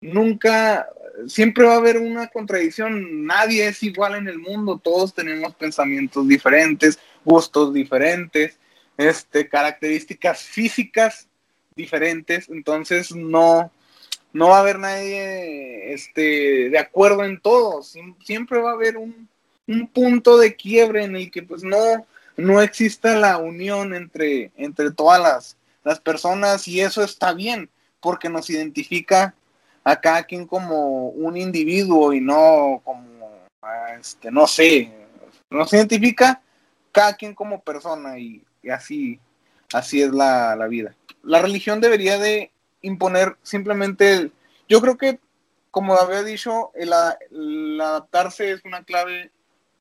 Nunca, 0.00 0.88
siempre 1.28 1.64
va 1.64 1.74
a 1.74 1.78
haber 1.78 1.98
una 1.98 2.28
contradicción. 2.28 3.24
Nadie 3.26 3.68
es 3.68 3.82
igual 3.82 4.16
en 4.16 4.28
el 4.28 4.38
mundo. 4.38 4.80
Todos 4.82 5.14
tenemos 5.14 5.54
pensamientos 5.54 6.26
diferentes, 6.26 6.98
gustos 7.24 7.72
diferentes, 7.72 8.58
este, 8.96 9.48
características 9.48 10.42
físicas 10.42 11.28
diferentes. 11.76 12.48
Entonces 12.48 13.14
no, 13.14 13.70
no 14.32 14.48
va 14.48 14.58
a 14.58 14.60
haber 14.60 14.78
nadie 14.78 15.92
este, 15.92 16.70
de 16.70 16.78
acuerdo 16.78 17.24
en 17.24 17.40
todo. 17.40 17.82
siempre 17.82 18.60
va 18.60 18.70
a 18.70 18.74
haber 18.74 18.96
un, 18.96 19.28
punto 19.92 20.36
de 20.36 20.56
quiebre 20.56 21.04
en 21.04 21.14
el 21.14 21.30
que 21.30 21.44
pues 21.44 21.62
no, 21.62 22.04
no 22.36 22.60
exista 22.60 23.14
la 23.14 23.38
unión 23.38 23.94
entre, 23.94 24.50
entre 24.56 24.90
todas 24.90 25.20
las, 25.20 25.56
las 25.84 26.00
personas 26.00 26.66
y 26.66 26.80
eso 26.80 27.04
está 27.04 27.32
bien 27.34 27.70
porque 28.00 28.28
nos 28.28 28.50
identifica 28.50 29.32
a 29.84 30.00
cada 30.00 30.24
quien 30.24 30.44
como 30.46 31.10
un 31.10 31.36
individuo 31.36 32.12
y 32.12 32.20
no 32.20 32.80
como, 32.84 33.46
este, 33.98 34.32
no 34.32 34.48
sé, 34.48 34.92
nos 35.50 35.72
identifica 35.72 36.42
cada 36.90 37.14
quien 37.14 37.34
como 37.34 37.60
persona 37.60 38.18
y, 38.18 38.42
así, 38.72 39.20
así 39.72 40.02
es 40.02 40.10
la, 40.10 40.56
la 40.56 40.66
vida. 40.66 40.96
La 41.22 41.40
religión 41.40 41.80
debería 41.80 42.18
de 42.18 42.50
imponer 42.82 43.36
simplemente, 43.42 44.30
yo 44.68 44.80
creo 44.80 44.96
que, 44.96 45.18
como 45.70 45.94
había 45.94 46.22
dicho, 46.22 46.72
el, 46.74 46.92
adaptarse 47.80 48.52
es 48.52 48.64
una 48.64 48.84
clave 48.84 49.30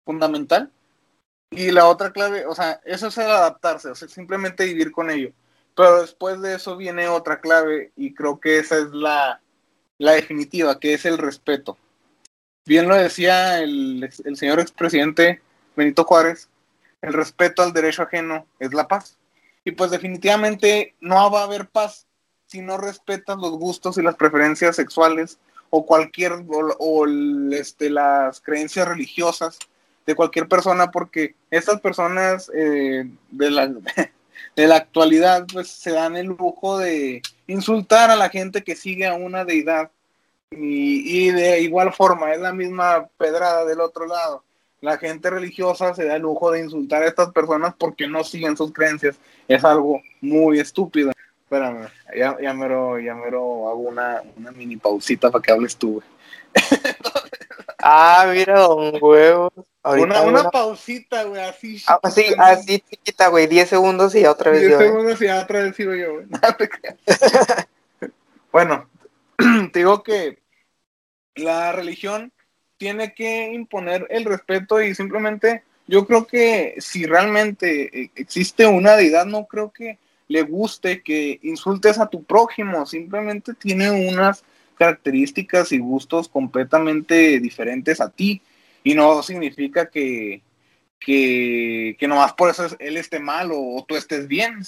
fundamental. 0.05 0.71
Y 1.51 1.71
la 1.71 1.87
otra 1.87 2.11
clave, 2.11 2.45
o 2.45 2.53
sea, 2.53 2.79
eso 2.85 3.07
es 3.07 3.17
el 3.17 3.25
adaptarse, 3.25 3.89
o 3.89 3.95
sea, 3.95 4.07
simplemente 4.07 4.65
vivir 4.65 4.91
con 4.91 5.09
ello. 5.09 5.31
Pero 5.75 6.01
después 6.01 6.41
de 6.41 6.55
eso 6.55 6.77
viene 6.77 7.07
otra 7.07 7.41
clave 7.41 7.91
y 7.95 8.13
creo 8.13 8.39
que 8.39 8.59
esa 8.59 8.77
es 8.77 8.91
la, 8.91 9.41
la 9.97 10.11
definitiva, 10.11 10.79
que 10.79 10.93
es 10.93 11.05
el 11.05 11.17
respeto. 11.17 11.77
Bien 12.65 12.87
lo 12.87 12.95
decía 12.95 13.59
el, 13.61 14.07
el 14.25 14.37
señor 14.37 14.59
expresidente 14.59 15.41
Benito 15.75 16.03
Juárez, 16.03 16.49
el 17.01 17.13
respeto 17.13 17.63
al 17.63 17.73
derecho 17.73 18.03
ajeno 18.03 18.45
es 18.59 18.73
la 18.73 18.87
paz. 18.87 19.17
Y 19.63 19.71
pues 19.71 19.91
definitivamente 19.91 20.95
no 20.99 21.31
va 21.31 21.41
a 21.41 21.45
haber 21.45 21.67
paz 21.69 22.05
si 22.49 22.61
no 22.61 22.77
respetas 22.77 23.37
los 23.37 23.51
gustos 23.51 23.97
y 23.97 24.01
las 24.01 24.15
preferencias 24.15 24.75
sexuales 24.75 25.37
o 25.69 25.85
cualquier, 25.85 26.33
o, 26.79 27.05
este, 27.51 27.91
las 27.91 28.41
creencias 28.41 28.87
religiosas 28.87 29.59
de 30.07 30.15
cualquier 30.15 30.47
persona, 30.47 30.89
porque 30.89 31.35
estas 31.51 31.79
personas 31.79 32.51
eh, 32.55 33.07
de, 33.29 33.51
la, 33.51 33.67
de 34.55 34.67
la 34.67 34.77
actualidad 34.77 35.45
pues 35.53 35.67
se 35.67 35.91
dan 35.91 36.17
el 36.17 36.25
lujo 36.25 36.79
de 36.79 37.21
insultar 37.45 38.09
a 38.09 38.15
la 38.15 38.29
gente 38.29 38.63
que 38.63 38.75
sigue 38.75 39.05
a 39.05 39.13
una 39.13 39.45
deidad 39.45 39.91
y, 40.49 41.27
y 41.27 41.31
de 41.31 41.61
igual 41.61 41.93
forma 41.93 42.33
es 42.33 42.39
la 42.39 42.51
misma 42.51 43.07
pedrada 43.19 43.63
del 43.65 43.79
otro 43.79 44.07
lado. 44.07 44.43
La 44.81 44.97
gente 44.97 45.29
religiosa 45.29 45.93
se 45.93 46.05
da 46.05 46.15
el 46.15 46.23
lujo 46.23 46.49
de 46.49 46.61
insultar 46.61 47.03
a 47.03 47.07
estas 47.07 47.31
personas 47.31 47.75
porque 47.77 48.07
no 48.07 48.23
siguen 48.23 48.57
sus 48.57 48.73
creencias. 48.73 49.19
Es 49.47 49.63
algo 49.63 50.01
muy 50.21 50.59
estúpido. 50.59 51.11
Espérame, 51.49 51.87
ya, 52.15 52.37
ya 52.39 52.53
mero, 52.53 52.99
ya 52.99 53.15
mero 53.15 53.69
hago 53.69 53.79
una, 53.79 54.21
una 54.37 54.51
mini 54.51 54.77
pausita 54.77 55.31
para 55.31 55.41
que 55.41 55.51
hables 55.51 55.75
tú, 55.75 55.93
güey. 55.93 56.07
ah, 57.79 58.29
mira, 58.31 58.59
don 58.59 58.99
huevo. 59.01 59.51
una, 59.83 60.21
una 60.21 60.43
pausita, 60.51 61.23
güey, 61.23 61.41
así. 61.41 61.81
Ah, 61.87 61.99
así, 62.03 62.25
así 62.37 62.83
chiquita, 62.87 63.29
güey, 63.29 63.47
10 63.47 63.67
segundos 63.67 64.13
y 64.13 64.27
otra 64.27 64.51
vez 64.51 64.61
10 64.61 64.77
segundos 64.77 65.19
y 65.19 65.27
otra 65.27 65.63
vez 65.63 65.75
sigo 65.75 65.95
yo, 65.95 66.13
güey. 66.13 66.27
bueno, 68.51 68.87
te 69.73 69.79
digo 69.79 70.03
que 70.03 70.43
la 71.33 71.71
religión 71.71 72.31
tiene 72.77 73.15
que 73.15 73.51
imponer 73.53 74.05
el 74.11 74.25
respeto 74.25 74.83
y 74.83 74.93
simplemente 74.93 75.63
yo 75.87 76.05
creo 76.05 76.27
que 76.27 76.75
si 76.77 77.07
realmente 77.07 78.11
existe 78.13 78.67
una 78.67 78.95
deidad, 78.95 79.25
no 79.25 79.47
creo 79.47 79.71
que 79.71 79.97
le 80.29 80.43
guste 80.43 81.01
que 81.01 81.39
insultes 81.41 81.99
a 81.99 82.07
tu 82.07 82.23
prójimo, 82.23 82.85
simplemente 82.85 83.55
tiene 83.55 84.09
unas 84.09 84.43
características 84.77 85.71
y 85.71 85.79
gustos 85.79 86.29
completamente 86.29 87.39
diferentes 87.39 87.99
a 87.99 88.09
ti 88.09 88.41
y 88.83 88.93
no 88.93 89.21
significa 89.23 89.89
que, 89.89 90.41
que, 90.99 91.97
que 91.99 92.07
nomás 92.07 92.33
por 92.33 92.51
eso 92.51 92.67
él 92.77 92.97
esté 92.97 93.19
mal 93.19 93.49
o, 93.51 93.83
tú 93.87 93.95
estés 93.95 94.27
bien. 94.27 94.59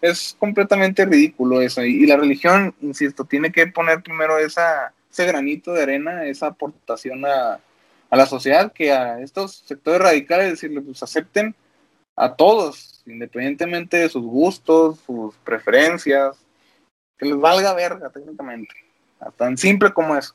Es, 0.00 0.34
completamente 0.38 1.04
ridículo 1.04 1.60
eso. 1.60 1.84
Y, 1.84 2.06
la 2.06 2.16
religión, 2.16 2.74
insisto, 2.80 3.24
tiene 3.26 3.52
que 3.52 3.66
poner 3.66 4.02
primero 4.02 4.38
esa, 4.38 4.94
ese 5.12 5.26
granito 5.26 5.74
de 5.74 5.82
arena, 5.82 6.24
esa 6.24 6.46
aportación 6.46 7.26
a, 7.26 7.60
a 8.08 8.16
la 8.16 8.24
sociedad, 8.24 8.72
que 8.72 8.90
a 8.90 9.20
estos 9.20 9.56
sectores 9.66 10.00
radicales 10.00 10.52
decirle, 10.52 10.80
pues 10.80 11.02
acepten 11.02 11.54
a 12.16 12.34
todos, 12.34 13.02
independientemente 13.06 13.96
de 13.98 14.08
sus 14.08 14.24
gustos, 14.24 15.00
sus 15.06 15.34
preferencias, 15.38 16.36
que 17.16 17.26
les 17.26 17.38
valga 17.38 17.74
verga 17.74 18.10
técnicamente, 18.10 18.74
tan 19.36 19.56
simple 19.56 19.92
como 19.92 20.16
eso. 20.16 20.34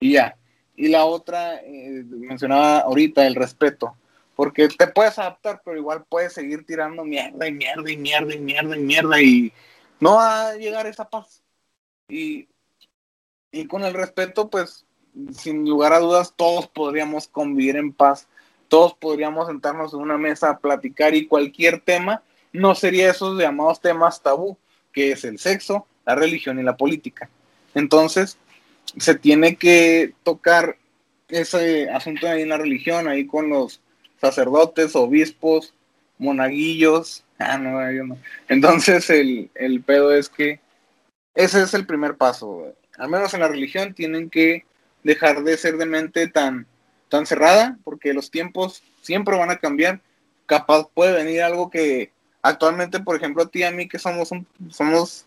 Y 0.00 0.12
ya. 0.12 0.36
y 0.76 0.88
la 0.88 1.04
otra, 1.04 1.56
eh, 1.56 2.04
mencionaba 2.06 2.80
ahorita, 2.80 3.26
el 3.26 3.34
respeto. 3.34 3.96
Porque 4.36 4.68
te 4.68 4.86
puedes 4.86 5.18
adaptar, 5.18 5.60
pero 5.64 5.76
igual 5.76 6.04
puedes 6.08 6.32
seguir 6.32 6.64
tirando 6.64 7.04
mierda 7.04 7.48
y 7.48 7.52
mierda 7.52 7.90
y 7.90 7.96
mierda 7.96 8.34
y 8.34 8.38
mierda 8.38 8.76
y 8.76 8.80
mierda 8.80 9.20
y 9.20 9.52
no 9.98 10.14
va 10.14 10.50
a 10.50 10.54
llegar 10.54 10.86
esa 10.86 11.08
paz. 11.08 11.42
Y, 12.08 12.48
y 13.50 13.66
con 13.66 13.82
el 13.84 13.94
respeto, 13.94 14.48
pues, 14.48 14.86
sin 15.32 15.68
lugar 15.68 15.92
a 15.92 15.98
dudas, 15.98 16.34
todos 16.36 16.68
podríamos 16.68 17.26
convivir 17.26 17.76
en 17.76 17.92
paz. 17.92 18.28
Todos 18.68 18.94
podríamos 18.94 19.48
sentarnos 19.48 19.94
en 19.94 20.00
una 20.00 20.18
mesa 20.18 20.50
a 20.50 20.58
platicar 20.58 21.14
y 21.14 21.26
cualquier 21.26 21.80
tema 21.80 22.22
no 22.52 22.74
sería 22.74 23.10
esos 23.10 23.38
llamados 23.38 23.80
temas 23.80 24.22
tabú, 24.22 24.56
que 24.92 25.12
es 25.12 25.24
el 25.24 25.38
sexo, 25.38 25.86
la 26.04 26.14
religión 26.14 26.58
y 26.58 26.62
la 26.62 26.76
política. 26.76 27.28
Entonces, 27.74 28.38
se 28.96 29.14
tiene 29.14 29.56
que 29.56 30.14
tocar 30.22 30.76
ese 31.28 31.90
asunto 31.90 32.28
ahí 32.28 32.42
en 32.42 32.48
la 32.48 32.58
religión, 32.58 33.08
ahí 33.08 33.26
con 33.26 33.50
los 33.50 33.80
sacerdotes, 34.20 34.96
obispos, 34.96 35.74
monaguillos. 36.18 37.24
Ah, 37.38 37.58
no, 37.58 37.90
yo 37.92 38.04
no. 38.04 38.18
Entonces 38.48 39.08
el, 39.10 39.50
el 39.54 39.82
pedo 39.82 40.12
es 40.12 40.28
que 40.28 40.60
ese 41.34 41.62
es 41.62 41.74
el 41.74 41.86
primer 41.86 42.16
paso. 42.16 42.74
Al 42.96 43.08
menos 43.08 43.32
en 43.34 43.40
la 43.40 43.48
religión 43.48 43.94
tienen 43.94 44.28
que 44.28 44.64
dejar 45.04 45.44
de 45.44 45.56
ser 45.56 45.76
de 45.76 45.86
mente 45.86 46.26
tan, 46.28 46.66
tan 47.08 47.26
cerrada, 47.26 47.78
porque 47.84 48.14
los 48.14 48.30
tiempos 48.30 48.82
siempre 49.02 49.36
van 49.36 49.50
a 49.50 49.58
cambiar. 49.58 50.00
Capaz 50.46 50.88
puede 50.94 51.12
venir 51.12 51.42
algo 51.42 51.70
que 51.70 52.12
actualmente, 52.42 53.00
por 53.00 53.16
ejemplo, 53.16 53.42
a 53.42 53.48
ti 53.48 53.60
y 53.60 53.64
a 53.64 53.70
mí 53.70 53.88
que 53.88 53.98
somos 53.98 54.30
somos 54.70 55.26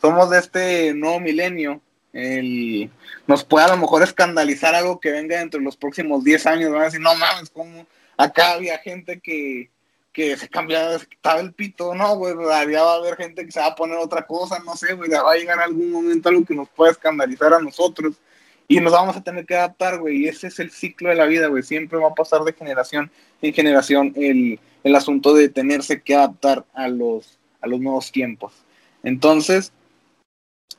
somos 0.00 0.30
de 0.30 0.38
este 0.38 0.94
nuevo 0.94 1.20
milenio, 1.20 1.80
el, 2.12 2.90
nos 3.26 3.44
puede 3.44 3.66
a 3.66 3.68
lo 3.68 3.76
mejor 3.76 4.02
escandalizar 4.02 4.74
algo 4.74 4.98
que 4.98 5.10
venga 5.10 5.38
dentro 5.38 5.58
de 5.58 5.64
los 5.64 5.76
próximos 5.76 6.24
10 6.24 6.46
años, 6.46 6.72
van 6.72 6.82
a 6.82 6.84
decir, 6.86 7.00
no 7.00 7.14
mames, 7.14 7.50
¿cómo, 7.50 7.86
acá 8.16 8.52
había 8.52 8.78
gente 8.78 9.20
que, 9.20 9.70
que 10.12 10.36
se 10.36 10.48
cambiaba, 10.48 10.98
se 10.98 11.06
quitaba 11.06 11.40
el 11.40 11.52
pito, 11.52 11.94
no, 11.94 12.16
güey, 12.16 12.34
había 12.52 12.82
va 12.82 12.94
a 12.94 12.96
haber 12.96 13.16
gente 13.16 13.44
que 13.44 13.52
se 13.52 13.60
va 13.60 13.66
a 13.66 13.74
poner 13.74 13.98
otra 13.98 14.26
cosa, 14.26 14.58
no 14.64 14.74
sé, 14.74 14.94
güey, 14.94 15.10
va 15.10 15.32
a 15.32 15.36
llegar 15.36 15.60
algún 15.60 15.90
momento 15.90 16.28
algo 16.28 16.44
que 16.44 16.54
nos 16.54 16.68
pueda 16.70 16.92
escandalizar 16.92 17.52
a 17.52 17.60
nosotros 17.60 18.14
y 18.70 18.78
nos 18.78 18.92
vamos 18.92 19.16
a 19.16 19.24
tener 19.24 19.44
que 19.46 19.56
adaptar, 19.56 19.98
güey, 19.98 20.18
y 20.18 20.28
ese 20.28 20.46
es 20.46 20.60
el 20.60 20.70
ciclo 20.70 21.08
de 21.08 21.16
la 21.16 21.26
vida, 21.26 21.48
güey, 21.48 21.64
siempre 21.64 21.98
va 21.98 22.10
a 22.10 22.14
pasar 22.14 22.42
de 22.42 22.52
generación 22.52 23.10
en 23.42 23.52
generación 23.52 24.12
el, 24.14 24.60
el 24.84 24.94
asunto 24.94 25.34
de 25.34 25.48
tenerse 25.48 26.02
que 26.02 26.14
adaptar 26.14 26.64
a 26.72 26.86
los, 26.86 27.40
a 27.60 27.66
los 27.66 27.80
nuevos 27.80 28.12
tiempos. 28.12 28.52
Entonces, 29.02 29.72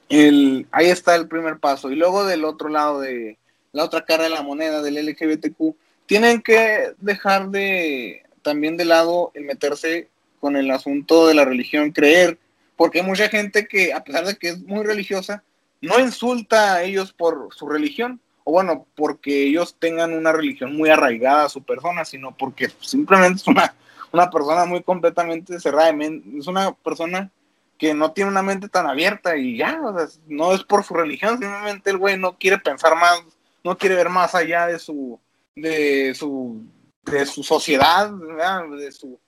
el, 0.07 0.67
ahí 0.71 0.85
está 0.85 1.15
el 1.15 1.27
primer 1.27 1.59
paso. 1.59 1.91
Y 1.91 1.97
luego 1.97 2.23
del 2.23 2.45
otro 2.45 2.69
lado 2.69 3.01
de 3.01 3.37
la 3.73 3.83
otra 3.83 4.05
cara 4.05 4.23
de 4.23 4.29
la 4.29 4.41
moneda 4.41 4.81
del 4.81 4.95
LGBTQ, 5.05 5.75
tienen 6.05 6.41
que 6.41 6.93
dejar 6.97 7.49
de 7.49 8.23
también 8.41 8.77
de 8.77 8.85
lado 8.85 9.31
el 9.33 9.43
meterse 9.43 10.07
con 10.39 10.55
el 10.55 10.71
asunto 10.71 11.27
de 11.27 11.33
la 11.33 11.43
religión, 11.43 11.91
creer, 11.91 12.37
porque 12.77 13.01
hay 13.01 13.05
mucha 13.05 13.27
gente 13.27 13.67
que, 13.67 13.91
a 13.91 14.01
pesar 14.01 14.25
de 14.25 14.37
que 14.37 14.47
es 14.47 14.59
muy 14.59 14.85
religiosa, 14.85 15.43
no 15.81 15.99
insulta 15.99 16.75
a 16.75 16.83
ellos 16.83 17.11
por 17.13 17.49
su 17.53 17.67
religión, 17.67 18.21
o 18.43 18.53
bueno, 18.53 18.87
porque 18.95 19.43
ellos 19.43 19.75
tengan 19.79 20.13
una 20.13 20.31
religión 20.31 20.75
muy 20.75 20.89
arraigada 20.89 21.45
a 21.45 21.49
su 21.49 21.63
persona, 21.63 22.05
sino 22.05 22.35
porque 22.35 22.69
simplemente 22.79 23.41
es 23.41 23.47
una, 23.47 23.75
una 24.11 24.29
persona 24.29 24.65
muy 24.65 24.83
completamente 24.83 25.59
cerrada, 25.59 25.91
es 25.91 26.47
una 26.47 26.71
persona 26.73 27.31
que 27.77 27.93
no 27.95 28.11
tiene 28.11 28.29
una 28.29 28.43
mente 28.43 28.69
tan 28.69 28.85
abierta 28.85 29.35
y 29.35 29.57
ya, 29.57 29.79
no 30.27 30.53
es 30.53 30.63
por 30.63 30.83
su 30.83 30.93
religión, 30.93 31.39
simplemente 31.39 31.89
el 31.89 31.97
güey 31.97 32.17
no 32.17 32.37
quiere 32.37 32.59
pensar 32.59 32.95
más, 32.95 33.23
no 33.63 33.75
quiere 33.77 33.95
ver 33.95 34.09
más 34.09 34.35
allá 34.35 34.67
de 34.67 34.77
su, 34.77 35.19
de 35.55 36.13
su, 36.13 36.63
de 37.03 37.25
su 37.25 37.41
sociedad, 37.41 38.11
de 38.11 38.91
su, 38.91 39.19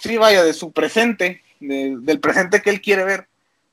sí, 0.00 0.16
vaya, 0.18 0.44
de 0.44 0.52
su 0.52 0.72
presente, 0.72 1.42
del 1.58 2.20
presente 2.20 2.60
que 2.60 2.68
él 2.68 2.82
quiere 2.82 3.04
ver. 3.04 3.28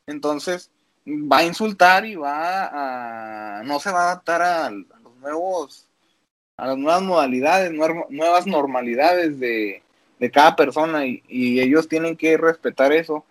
Entonces, 0.07 0.71
va 1.05 1.39
a 1.39 1.45
insultar 1.45 2.05
y 2.05 2.15
va 2.15 3.59
a, 3.59 3.63
no 3.63 3.79
se 3.79 3.91
va 3.91 4.01
a 4.01 4.11
adaptar 4.11 4.41
a, 4.41 4.69
los 4.69 5.15
nuevos, 5.19 5.87
a 6.57 6.67
las 6.67 6.77
nuevas 6.77 7.01
modalidades, 7.01 7.71
nuevas 7.71 8.47
normalidades 8.47 9.39
de, 9.39 9.83
de 10.19 10.31
cada 10.31 10.55
persona 10.55 11.05
y, 11.05 11.23
y, 11.27 11.59
ellos 11.59 11.87
tienen 11.87 12.15
que 12.15 12.37
respetar 12.37 12.91
eso. 12.91 13.25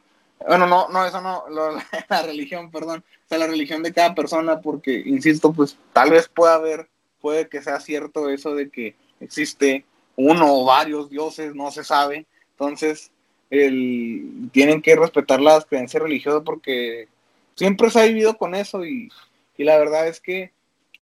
Bueno, 0.46 0.66
no, 0.66 0.88
no, 0.88 1.04
eso 1.04 1.20
no, 1.20 1.44
la 2.08 2.22
religión, 2.22 2.70
perdón, 2.70 3.04
o 3.24 3.28
sea, 3.28 3.38
la 3.38 3.46
religión 3.46 3.82
de 3.82 3.92
cada 3.92 4.14
persona, 4.14 4.60
porque, 4.60 5.02
insisto, 5.04 5.52
pues 5.52 5.76
tal 5.92 6.10
vez 6.10 6.28
pueda 6.28 6.54
haber 6.54 6.88
puede 7.20 7.48
que 7.48 7.62
sea 7.62 7.80
cierto 7.80 8.28
eso 8.30 8.54
de 8.54 8.70
que 8.70 8.94
existe 9.20 9.84
uno 10.16 10.46
o 10.54 10.64
varios 10.64 11.10
dioses, 11.10 11.54
no 11.54 11.70
se 11.70 11.84
sabe. 11.84 12.26
Entonces, 12.52 13.10
el, 13.50 14.48
tienen 14.52 14.82
que 14.82 14.96
respetar 14.96 15.40
las 15.40 15.64
creencias 15.64 16.02
religiosas 16.02 16.42
porque 16.44 17.08
siempre 17.60 17.90
se 17.90 18.00
ha 18.00 18.04
vivido 18.04 18.38
con 18.38 18.54
eso 18.54 18.86
y, 18.86 19.10
y 19.58 19.64
la 19.64 19.76
verdad 19.76 20.08
es 20.08 20.18
que 20.18 20.50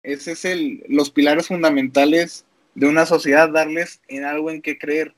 ese 0.03 0.33
es 0.33 0.43
el, 0.43 0.83
los 0.89 1.09
pilares 1.09 1.47
fundamentales 1.47 2.45
de 2.75 2.85
una 2.85 3.05
sociedad, 3.05 3.49
darles 3.49 4.01
en 4.09 4.25
algo 4.25 4.51
en 4.51 4.61
que 4.61 4.77
creer. 4.77 5.15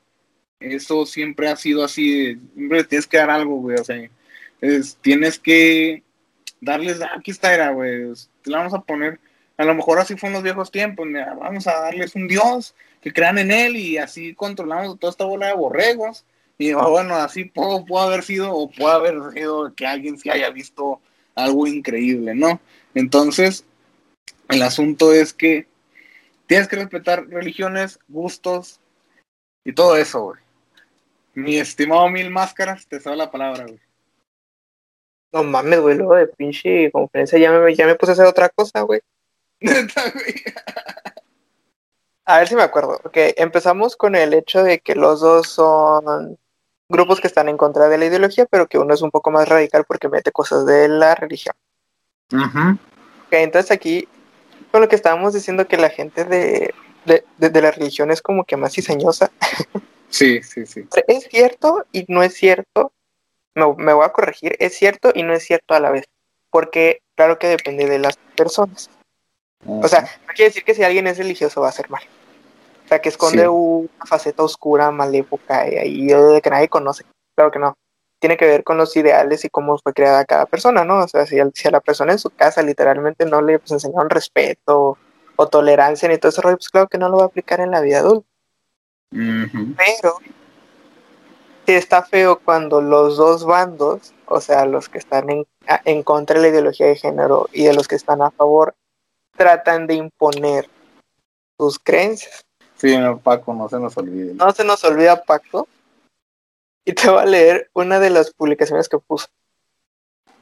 Eso 0.60 1.04
siempre 1.04 1.48
ha 1.48 1.56
sido 1.56 1.82
así, 1.82 2.36
siempre 2.54 2.84
tienes 2.84 3.08
que 3.08 3.16
dar 3.16 3.30
algo, 3.30 3.56
güey, 3.56 3.76
o 3.76 3.82
sea, 3.82 4.08
es, 4.60 4.96
tienes 5.00 5.40
que 5.40 6.04
darles, 6.60 7.02
ah, 7.02 7.10
aquí 7.18 7.32
está, 7.32 7.52
era, 7.52 7.70
güey, 7.70 8.12
te 8.42 8.48
la 8.48 8.58
vamos 8.58 8.74
a 8.74 8.82
poner 8.82 9.18
a 9.56 9.64
lo 9.64 9.74
mejor 9.74 9.98
así 9.98 10.16
fue 10.16 10.28
en 10.28 10.34
los 10.34 10.44
viejos 10.44 10.70
tiempos, 10.70 11.08
vamos 11.40 11.66
a 11.66 11.80
darles 11.80 12.14
un 12.14 12.28
Dios, 12.28 12.76
que 13.00 13.12
crean 13.12 13.38
en 13.38 13.50
él 13.50 13.74
y 13.74 13.98
así 13.98 14.32
controlamos 14.32 14.96
toda 15.00 15.10
esta 15.10 15.24
bola 15.24 15.48
de 15.48 15.54
borregos. 15.54 16.24
Y 16.56 16.70
ah, 16.70 16.86
bueno, 16.86 17.16
así 17.16 17.46
puede, 17.46 17.84
puede 17.84 18.06
haber 18.06 18.22
sido 18.22 18.54
o 18.54 18.70
puede 18.70 18.94
haber 18.94 19.32
sido 19.32 19.74
que 19.74 19.86
alguien 19.86 20.16
sí 20.18 20.30
haya 20.30 20.50
visto 20.50 21.00
algo 21.34 21.66
increíble, 21.66 22.34
¿no? 22.34 22.60
Entonces, 22.94 23.64
el 24.48 24.62
asunto 24.62 25.12
es 25.12 25.32
que 25.32 25.66
tienes 26.46 26.68
que 26.68 26.76
respetar 26.76 27.26
religiones, 27.28 27.98
gustos 28.08 28.80
y 29.64 29.72
todo 29.72 29.96
eso, 29.96 30.22
güey. 30.24 30.40
Mi 31.34 31.56
estimado 31.56 32.08
Mil 32.10 32.30
Máscaras, 32.30 32.86
te 32.86 33.00
sabe 33.00 33.16
la 33.16 33.30
palabra, 33.30 33.64
güey. 33.64 33.80
No 35.32 35.42
mames, 35.44 35.80
güey, 35.80 35.96
luego 35.96 36.14
de 36.16 36.26
pinche 36.26 36.90
conferencia 36.90 37.38
ya 37.38 37.50
me, 37.50 37.74
ya 37.74 37.86
me 37.86 37.94
puse 37.94 38.12
a 38.12 38.14
hacer 38.14 38.26
otra 38.26 38.50
cosa, 38.50 38.82
güey. 38.82 39.00
A 42.24 42.38
ver 42.38 42.48
si 42.48 42.54
me 42.54 42.62
acuerdo. 42.62 43.00
Ok, 43.04 43.16
empezamos 43.36 43.96
con 43.96 44.14
el 44.14 44.34
hecho 44.34 44.62
de 44.62 44.80
que 44.80 44.94
los 44.94 45.20
dos 45.20 45.48
son 45.48 46.38
grupos 46.92 47.20
que 47.20 47.26
están 47.26 47.48
en 47.48 47.56
contra 47.56 47.88
de 47.88 47.98
la 47.98 48.04
ideología, 48.04 48.46
pero 48.46 48.68
que 48.68 48.78
uno 48.78 48.94
es 48.94 49.02
un 49.02 49.10
poco 49.10 49.32
más 49.32 49.48
radical 49.48 49.84
porque 49.84 50.08
mete 50.08 50.30
cosas 50.30 50.64
de 50.66 50.88
la 50.88 51.16
religión. 51.16 51.56
Ok, 52.32 53.32
entonces 53.32 53.72
aquí, 53.72 54.06
con 54.70 54.80
lo 54.80 54.88
que 54.88 54.96
estábamos 54.96 55.34
diciendo 55.34 55.66
que 55.66 55.76
la 55.76 55.90
gente 55.90 56.24
de, 56.24 56.72
de, 57.04 57.60
la 57.60 57.70
religión 57.72 58.10
es 58.10 58.22
como 58.22 58.44
que 58.44 58.56
más 58.56 58.74
diseñosa. 58.74 59.32
Sí, 60.08 60.42
sí, 60.42 60.66
sí. 60.66 60.86
Es 61.08 61.24
cierto 61.24 61.86
y 61.90 62.04
no 62.08 62.22
es 62.22 62.34
cierto. 62.34 62.92
Me, 63.54 63.64
me 63.76 63.92
voy 63.92 64.04
a 64.04 64.12
corregir. 64.12 64.56
Es 64.60 64.74
cierto 64.74 65.10
y 65.14 65.22
no 65.22 65.32
es 65.32 65.42
cierto 65.42 65.74
a 65.74 65.80
la 65.80 65.90
vez. 65.90 66.04
Porque 66.50 67.02
claro 67.16 67.38
que 67.38 67.48
depende 67.48 67.86
de 67.86 67.98
las 67.98 68.16
personas. 68.36 68.90
O 69.66 69.88
sea, 69.88 70.02
no 70.02 70.34
quiere 70.34 70.50
decir 70.50 70.64
que 70.64 70.74
si 70.74 70.82
alguien 70.82 71.06
es 71.06 71.18
religioso 71.18 71.60
va 71.60 71.68
a 71.68 71.72
ser 71.72 71.88
mal. 71.88 72.02
O 72.92 72.94
sea, 72.94 73.00
que 73.00 73.08
esconde 73.08 73.48
una 73.48 73.88
faceta 74.04 74.42
oscura, 74.42 74.90
maléfica 74.90 75.66
y 75.66 75.76
ahí 75.78 76.40
que 76.42 76.50
nadie 76.50 76.68
conoce. 76.68 77.06
Claro 77.34 77.50
que 77.50 77.58
no. 77.58 77.74
Tiene 78.18 78.36
que 78.36 78.44
ver 78.44 78.64
con 78.64 78.76
los 78.76 78.94
ideales 78.94 79.46
y 79.46 79.48
cómo 79.48 79.78
fue 79.78 79.94
creada 79.94 80.26
cada 80.26 80.44
persona, 80.44 80.84
¿no? 80.84 80.98
O 80.98 81.08
sea, 81.08 81.24
si, 81.24 81.40
a 81.40 81.70
la 81.70 81.80
persona 81.80 82.12
en 82.12 82.18
su 82.18 82.28
casa 82.28 82.60
literalmente 82.60 83.24
no 83.24 83.40
le 83.40 83.58
pues, 83.58 83.70
enseñaron 83.70 84.10
respeto 84.10 84.98
o 85.36 85.48
tolerancia 85.48 86.06
ni 86.06 86.18
todo 86.18 86.28
ese 86.28 86.42
rollo, 86.42 86.58
pues 86.58 86.68
claro 86.68 86.86
que 86.86 86.98
no 86.98 87.08
lo 87.08 87.16
va 87.16 87.22
a 87.22 87.26
aplicar 87.28 87.60
en 87.60 87.70
la 87.70 87.80
vida 87.80 88.00
adulta. 88.00 88.28
Pero 89.10 90.18
sí 91.66 91.72
está 91.72 92.02
feo 92.02 92.40
cuando 92.44 92.82
los 92.82 93.16
dos 93.16 93.46
bandos, 93.46 94.12
o 94.26 94.42
sea, 94.42 94.66
los 94.66 94.90
que 94.90 94.98
están 94.98 95.30
en, 95.30 95.46
en 95.86 96.02
contra 96.02 96.36
de 96.36 96.42
la 96.42 96.48
ideología 96.48 96.88
de 96.88 96.96
género 96.96 97.48
y 97.54 97.64
de 97.64 97.72
los 97.72 97.88
que 97.88 97.94
están 97.94 98.20
a 98.20 98.30
favor, 98.32 98.74
tratan 99.34 99.86
de 99.86 99.94
imponer 99.94 100.68
sus 101.56 101.78
creencias. 101.78 102.44
Sí, 102.82 102.96
Paco, 103.22 103.54
no 103.54 103.68
se 103.68 103.78
nos 103.78 103.96
olvide. 103.96 104.34
No 104.34 104.50
se 104.50 104.64
nos 104.64 104.82
olvida, 104.82 105.22
Paco. 105.22 105.68
Y 106.84 106.92
te 106.94 107.08
voy 107.08 107.20
a 107.20 107.24
leer 107.24 107.70
una 107.74 108.00
de 108.00 108.10
las 108.10 108.32
publicaciones 108.32 108.88
que 108.88 108.98
puso. 108.98 109.28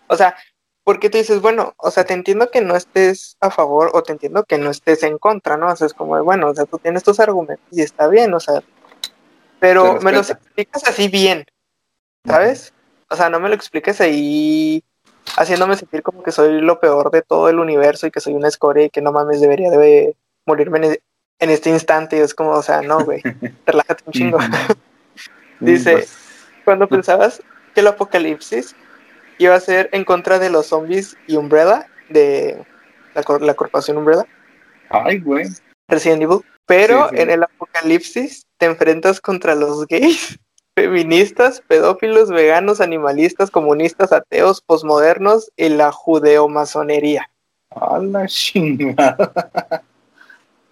O 0.06 0.16
sea, 0.16 0.34
porque 0.82 1.10
tú 1.10 1.18
dices, 1.18 1.42
bueno, 1.42 1.74
o 1.76 1.90
sea, 1.90 2.04
te 2.04 2.14
entiendo 2.14 2.50
que 2.50 2.62
no 2.62 2.76
estés 2.76 3.36
a 3.40 3.50
favor 3.50 3.90
o 3.92 4.02
te 4.02 4.12
entiendo 4.12 4.44
que 4.44 4.56
no 4.56 4.70
estés 4.70 5.02
en 5.02 5.18
contra, 5.18 5.58
¿no? 5.58 5.70
O 5.70 5.76
sea, 5.76 5.86
es 5.86 5.92
como, 5.92 6.24
bueno, 6.24 6.48
o 6.48 6.54
sea, 6.54 6.64
tú 6.64 6.78
tienes 6.78 7.02
tus 7.02 7.20
argumentos 7.20 7.66
y 7.72 7.82
está 7.82 8.08
bien, 8.08 8.32
o 8.32 8.40
sea, 8.40 8.62
pero 9.58 10.00
me 10.00 10.10
los 10.10 10.30
explicas 10.30 10.88
así 10.88 11.08
bien, 11.08 11.44
¿sabes? 12.24 12.72
O 13.10 13.16
sea, 13.16 13.28
no 13.28 13.38
me 13.38 13.50
lo 13.50 13.54
expliques 13.54 14.00
ahí 14.00 14.82
haciéndome 15.36 15.76
sentir 15.76 16.02
como 16.02 16.22
que 16.22 16.32
soy 16.32 16.62
lo 16.62 16.80
peor 16.80 17.10
de 17.10 17.20
todo 17.20 17.50
el 17.50 17.58
universo 17.58 18.06
y 18.06 18.10
que 18.10 18.20
soy 18.20 18.32
una 18.32 18.48
escoria 18.48 18.86
y 18.86 18.90
que 18.90 19.02
no 19.02 19.12
mames 19.12 19.42
debería 19.42 19.70
de 19.70 20.16
morirme 20.46 21.00
en, 21.40 21.50
este 21.50 21.70
instante. 21.70 22.16
Y 22.16 22.20
es 22.20 22.34
como, 22.34 22.50
o 22.52 22.62
sea, 22.62 22.82
no, 22.82 23.04
güey, 23.04 23.22
relájate 23.66 24.04
un 24.06 24.12
chingo. 24.12 24.38
Dice, 25.60 25.92
Pues, 25.92 26.16
cuando 26.64 26.88
pensabas 26.88 27.42
que 27.74 27.80
el 27.80 27.86
apocalipsis 27.88 28.74
iba 29.38 29.54
a 29.54 29.60
ser 29.60 29.88
en 29.92 30.04
contra 30.04 30.38
de 30.38 30.50
los 30.50 30.66
zombies 30.66 31.16
y 31.26 31.36
Umbrella, 31.36 31.86
de 32.08 32.64
la, 33.14 33.22
cor- 33.22 33.42
la 33.42 33.54
corporación 33.54 33.96
Umbrella, 33.98 34.26
Ay, 34.88 35.18
güey. 35.18 35.46
Resident 35.88 36.22
Evil, 36.22 36.40
pero 36.66 37.08
Sí, 37.08 37.16
sí. 37.16 37.22
en 37.22 37.30
el 37.30 37.42
apocalipsis 37.42 38.46
te 38.58 38.66
enfrentas 38.66 39.20
contra 39.20 39.54
los 39.54 39.86
gays, 39.86 40.38
feministas, 40.76 41.62
pedófilos, 41.66 42.30
veganos, 42.30 42.80
animalistas, 42.80 43.50
comunistas, 43.50 44.12
ateos, 44.12 44.60
posmodernos 44.62 45.50
y 45.56 45.68
la 45.68 45.92
judeomasonería. 45.92 47.30
A 47.70 47.98
la 47.98 48.26
chingada. 48.26 49.82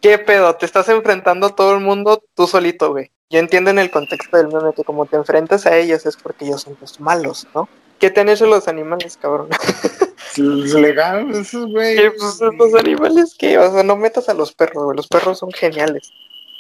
¿Qué 0.01 0.19
pedo? 0.19 0.55
Te 0.57 0.67
estás 0.67 0.89
enfrentando 0.89 1.49
a 1.49 1.55
todo 1.55 1.75
el 1.75 1.81
mundo 1.81 2.23
tú 2.35 2.47
solito, 2.47 2.93
güey. 2.93 3.11
Yo 3.31 3.41
entiendo 3.41 3.71
en 3.71 3.79
el 3.79 3.91
contexto 3.91 4.37
del 4.37 4.49
meme 4.49 4.73
que 4.75 4.85
como 4.85 5.07
te 5.07 5.17
enfrentas 5.17 5.67
a 5.67 5.77
ellos 5.77 6.07
es 6.07 6.17
porque 6.17 6.47
ellos 6.47 6.63
son 6.63 6.77
los 6.81 6.99
malos, 7.01 7.47
¿no? 7.55 7.69
¿Qué 7.99 8.11
te 8.11 8.21
han 8.21 8.29
hecho 8.29 8.47
los 8.47 8.69
animales, 8.69 9.17
cabrón? 9.17 9.49
Es 10.37 10.75
legal, 10.75 11.35
eso, 11.35 11.67
güey. 11.67 11.97
¿Qué, 11.97 12.13
pues, 12.13 12.41
los 12.41 12.75
animales 12.75 13.35
que, 13.37 13.59
o 13.59 13.73
sea, 13.73 13.83
no 13.83 13.97
metas 13.97 14.29
a 14.29 14.35
los 14.35 14.53
perros, 14.53 14.85
güey. 14.85 14.97
Los 14.97 15.09
perros 15.09 15.39
son 15.39 15.51
geniales. 15.51 16.13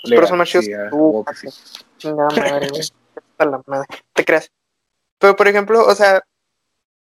Los 0.02 0.10
perros 0.10 0.28
son 0.30 0.38
más 0.38 0.48
chidos 0.48 0.64
Sí, 0.64 0.72
que 0.72 0.78
tú, 0.90 0.96
huevo 0.96 1.24
que 1.24 1.34
sí. 1.34 1.48
Chingada 1.98 2.28
madre, 2.30 2.68
güey. 2.70 2.82
A 3.38 3.44
la 3.44 3.62
madre. 3.66 3.86
Te 4.14 4.24
creas. 4.24 4.50
Pero, 5.18 5.36
por 5.36 5.46
ejemplo, 5.46 5.86
o 5.86 5.94
sea, 5.94 6.24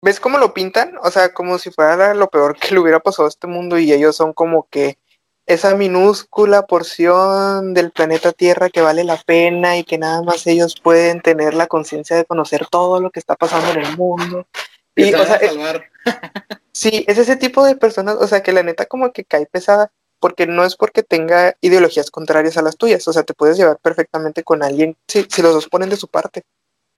¿ves 0.02 0.20
cómo 0.20 0.40
lo 0.40 0.54
pintan? 0.54 0.98
O 1.04 1.12
sea, 1.12 1.32
como 1.34 1.60
si 1.60 1.70
fuera 1.70 2.16
lo 2.16 2.28
peor 2.30 2.58
que 2.58 2.74
le 2.74 2.80
hubiera 2.80 3.00
pasado 3.00 3.28
a 3.28 3.30
este 3.30 3.46
mundo 3.46 3.78
y 3.78 3.92
ellos 3.92 4.16
son 4.16 4.34
como 4.34 4.68
que 4.72 4.98
esa 5.46 5.76
minúscula 5.76 6.66
porción 6.66 7.74
del 7.74 7.92
planeta 7.92 8.32
Tierra 8.32 8.70
que 8.70 8.82
vale 8.82 9.04
la 9.04 9.18
pena 9.18 9.78
y 9.78 9.84
que 9.84 9.98
nada 9.98 10.22
más 10.22 10.48
ellos 10.48 10.76
pueden 10.82 11.22
tener 11.22 11.54
la 11.54 11.68
conciencia 11.68 12.16
de 12.16 12.26
conocer 12.26 12.66
todo 12.70 13.00
lo 13.02 13.12
que 13.12 13.20
está 13.20 13.36
pasando 13.36 13.72
en 13.72 13.86
el 13.86 13.98
mundo. 13.98 14.48
Y, 14.96 15.14
o 15.14 15.26
sea, 15.26 15.36
a 15.36 15.38
es- 15.38 15.52
salvar. 15.52 15.84
Sí, 16.76 17.06
es 17.08 17.20
ese 17.20 17.36
tipo 17.36 17.64
de 17.64 17.76
personas, 17.76 18.16
o 18.20 18.26
sea, 18.28 18.42
que 18.42 18.52
la 18.52 18.64
neta 18.64 18.88
como 18.88 19.12
que 19.14 19.24
cae 19.24 19.46
pesada, 19.46 19.92
porque 20.20 20.48
no 20.48 20.64
es 20.66 20.76
porque 20.76 21.04
tenga 21.04 21.56
ideologías 21.62 22.10
contrarias 22.10 22.58
a 22.58 22.64
las 22.64 22.78
tuyas, 22.78 23.08
o 23.08 23.14
sea, 23.14 23.22
te 23.24 23.36
puedes 23.36 23.58
llevar 23.58 23.78
perfectamente 23.78 24.44
con 24.44 24.64
alguien 24.64 24.98
si, 25.08 25.24
si 25.30 25.42
los 25.44 25.54
dos 25.54 25.68
ponen 25.70 25.90
de 25.90 25.98
su 25.98 26.08
parte, 26.08 26.42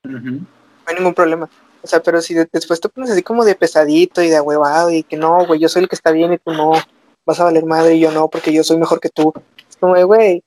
no 0.03 0.45
hay 0.86 0.95
ningún 0.95 1.13
problema. 1.13 1.49
O 1.81 1.88
sea, 1.88 2.01
pero 2.01 2.21
si 2.21 2.34
de- 2.34 2.47
después 2.51 2.79
te 2.79 2.88
pones 2.89 3.12
así 3.12 3.21
como 3.21 3.43
de 3.43 3.55
pesadito 3.55 4.21
y 4.23 4.29
de 4.29 4.38
ahuevado 4.38 4.91
y 4.91 5.03
que 5.03 5.17
no, 5.17 5.45
güey, 5.45 5.60
yo 5.60 5.67
soy 5.67 5.84
el 5.84 5.89
que 5.89 5.95
está 5.95 6.12
bien 6.12 6.31
y 6.34 6.38
tú 6.38 6.51
no, 6.53 6.71
vas 7.25 7.39
a 7.39 7.45
valer 7.45 7.65
madre 7.65 7.95
y 7.95 7.99
yo 7.99 8.11
no, 8.11 8.29
porque 8.29 8.53
yo 8.53 8.63
soy 8.63 8.77
mejor 8.77 8.99
que 8.99 9.09
tú. 9.09 9.33
Es 9.69 9.77
como 9.77 9.95
de, 9.95 10.03
güey, 10.03 10.43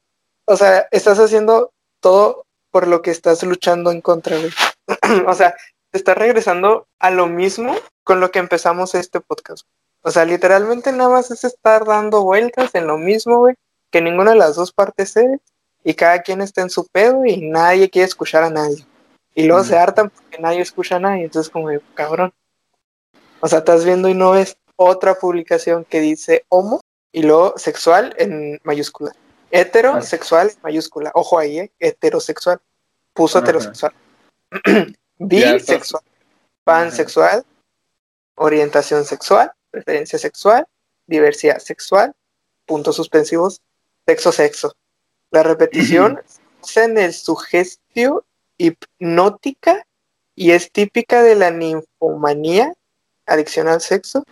o 0.46 0.56
sea, 0.56 0.86
estás 0.90 1.18
haciendo 1.18 1.72
todo 2.00 2.44
por 2.70 2.86
lo 2.86 3.02
que 3.02 3.10
estás 3.10 3.42
luchando 3.42 3.90
en 3.90 4.00
contra, 4.00 4.36
güey. 4.38 4.50
o 5.26 5.34
sea, 5.34 5.54
te 5.90 5.98
estás 5.98 6.16
regresando 6.16 6.86
a 6.98 7.10
lo 7.10 7.26
mismo 7.26 7.74
con 8.04 8.20
lo 8.20 8.30
que 8.30 8.38
empezamos 8.38 8.94
este 8.94 9.20
podcast. 9.20 9.66
O 10.02 10.10
sea, 10.10 10.24
literalmente 10.24 10.92
nada 10.92 11.10
más 11.10 11.30
es 11.30 11.44
estar 11.44 11.84
dando 11.84 12.22
vueltas 12.22 12.74
en 12.74 12.86
lo 12.86 12.96
mismo, 12.98 13.38
güey, 13.38 13.54
que 13.90 14.00
ninguna 14.00 14.30
de 14.30 14.36
las 14.38 14.54
dos 14.56 14.72
partes 14.72 15.12
cede 15.12 15.40
y 15.84 15.94
cada 15.94 16.22
quien 16.22 16.40
está 16.40 16.62
en 16.62 16.70
su 16.70 16.86
pedo 16.86 17.24
y 17.26 17.48
nadie 17.48 17.90
quiere 17.90 18.06
escuchar 18.06 18.44
a 18.44 18.50
nadie. 18.50 18.86
Y 19.34 19.44
luego 19.44 19.64
se 19.64 19.74
Mm. 19.74 19.78
hartan 19.78 20.10
porque 20.10 20.38
nadie 20.38 20.60
escucha 20.60 20.96
a 20.96 21.00
nadie, 21.00 21.24
entonces 21.24 21.50
como, 21.50 21.68
de, 21.68 21.80
cabrón. 21.94 22.32
O 23.40 23.48
sea, 23.48 23.60
estás 23.60 23.84
viendo 23.84 24.08
y 24.08 24.14
no 24.14 24.32
ves 24.32 24.56
otra 24.78 25.16
publicación 25.16 25.84
que 25.84 26.00
dice 26.00 26.46
homo 26.48 26.80
y 27.12 27.22
luego 27.22 27.58
sexual 27.58 28.14
en 28.18 28.60
mayúscula. 28.62 29.12
Heterosexual 29.50 30.50
en 30.50 30.56
mayúscula. 30.62 31.10
Ojo 31.14 31.38
ahí, 31.38 31.58
¿eh? 31.58 31.72
Heterosexual. 31.80 32.60
Puso 33.12 33.38
Ajá. 33.38 33.46
heterosexual. 33.46 33.92
Bisexual. 35.18 36.02
Pansexual. 36.64 37.44
Orientación 38.36 39.04
sexual. 39.04 39.52
Preferencia 39.70 40.18
sexual. 40.18 40.66
Diversidad 41.06 41.58
sexual. 41.58 42.14
Puntos 42.64 42.96
suspensivos. 42.96 43.60
Sexo, 44.06 44.30
sexo. 44.30 44.76
La 45.30 45.42
repetición 45.42 46.22
es 46.62 46.76
en 46.76 46.98
el 46.98 47.12
sugestio 47.12 48.24
hipnótica 48.58 49.84
y 50.36 50.52
es 50.52 50.70
típica 50.70 51.22
de 51.24 51.34
la 51.34 51.50
ninfomanía, 51.50 52.72
adicción 53.26 53.66
al 53.66 53.80
sexo, 53.80 54.22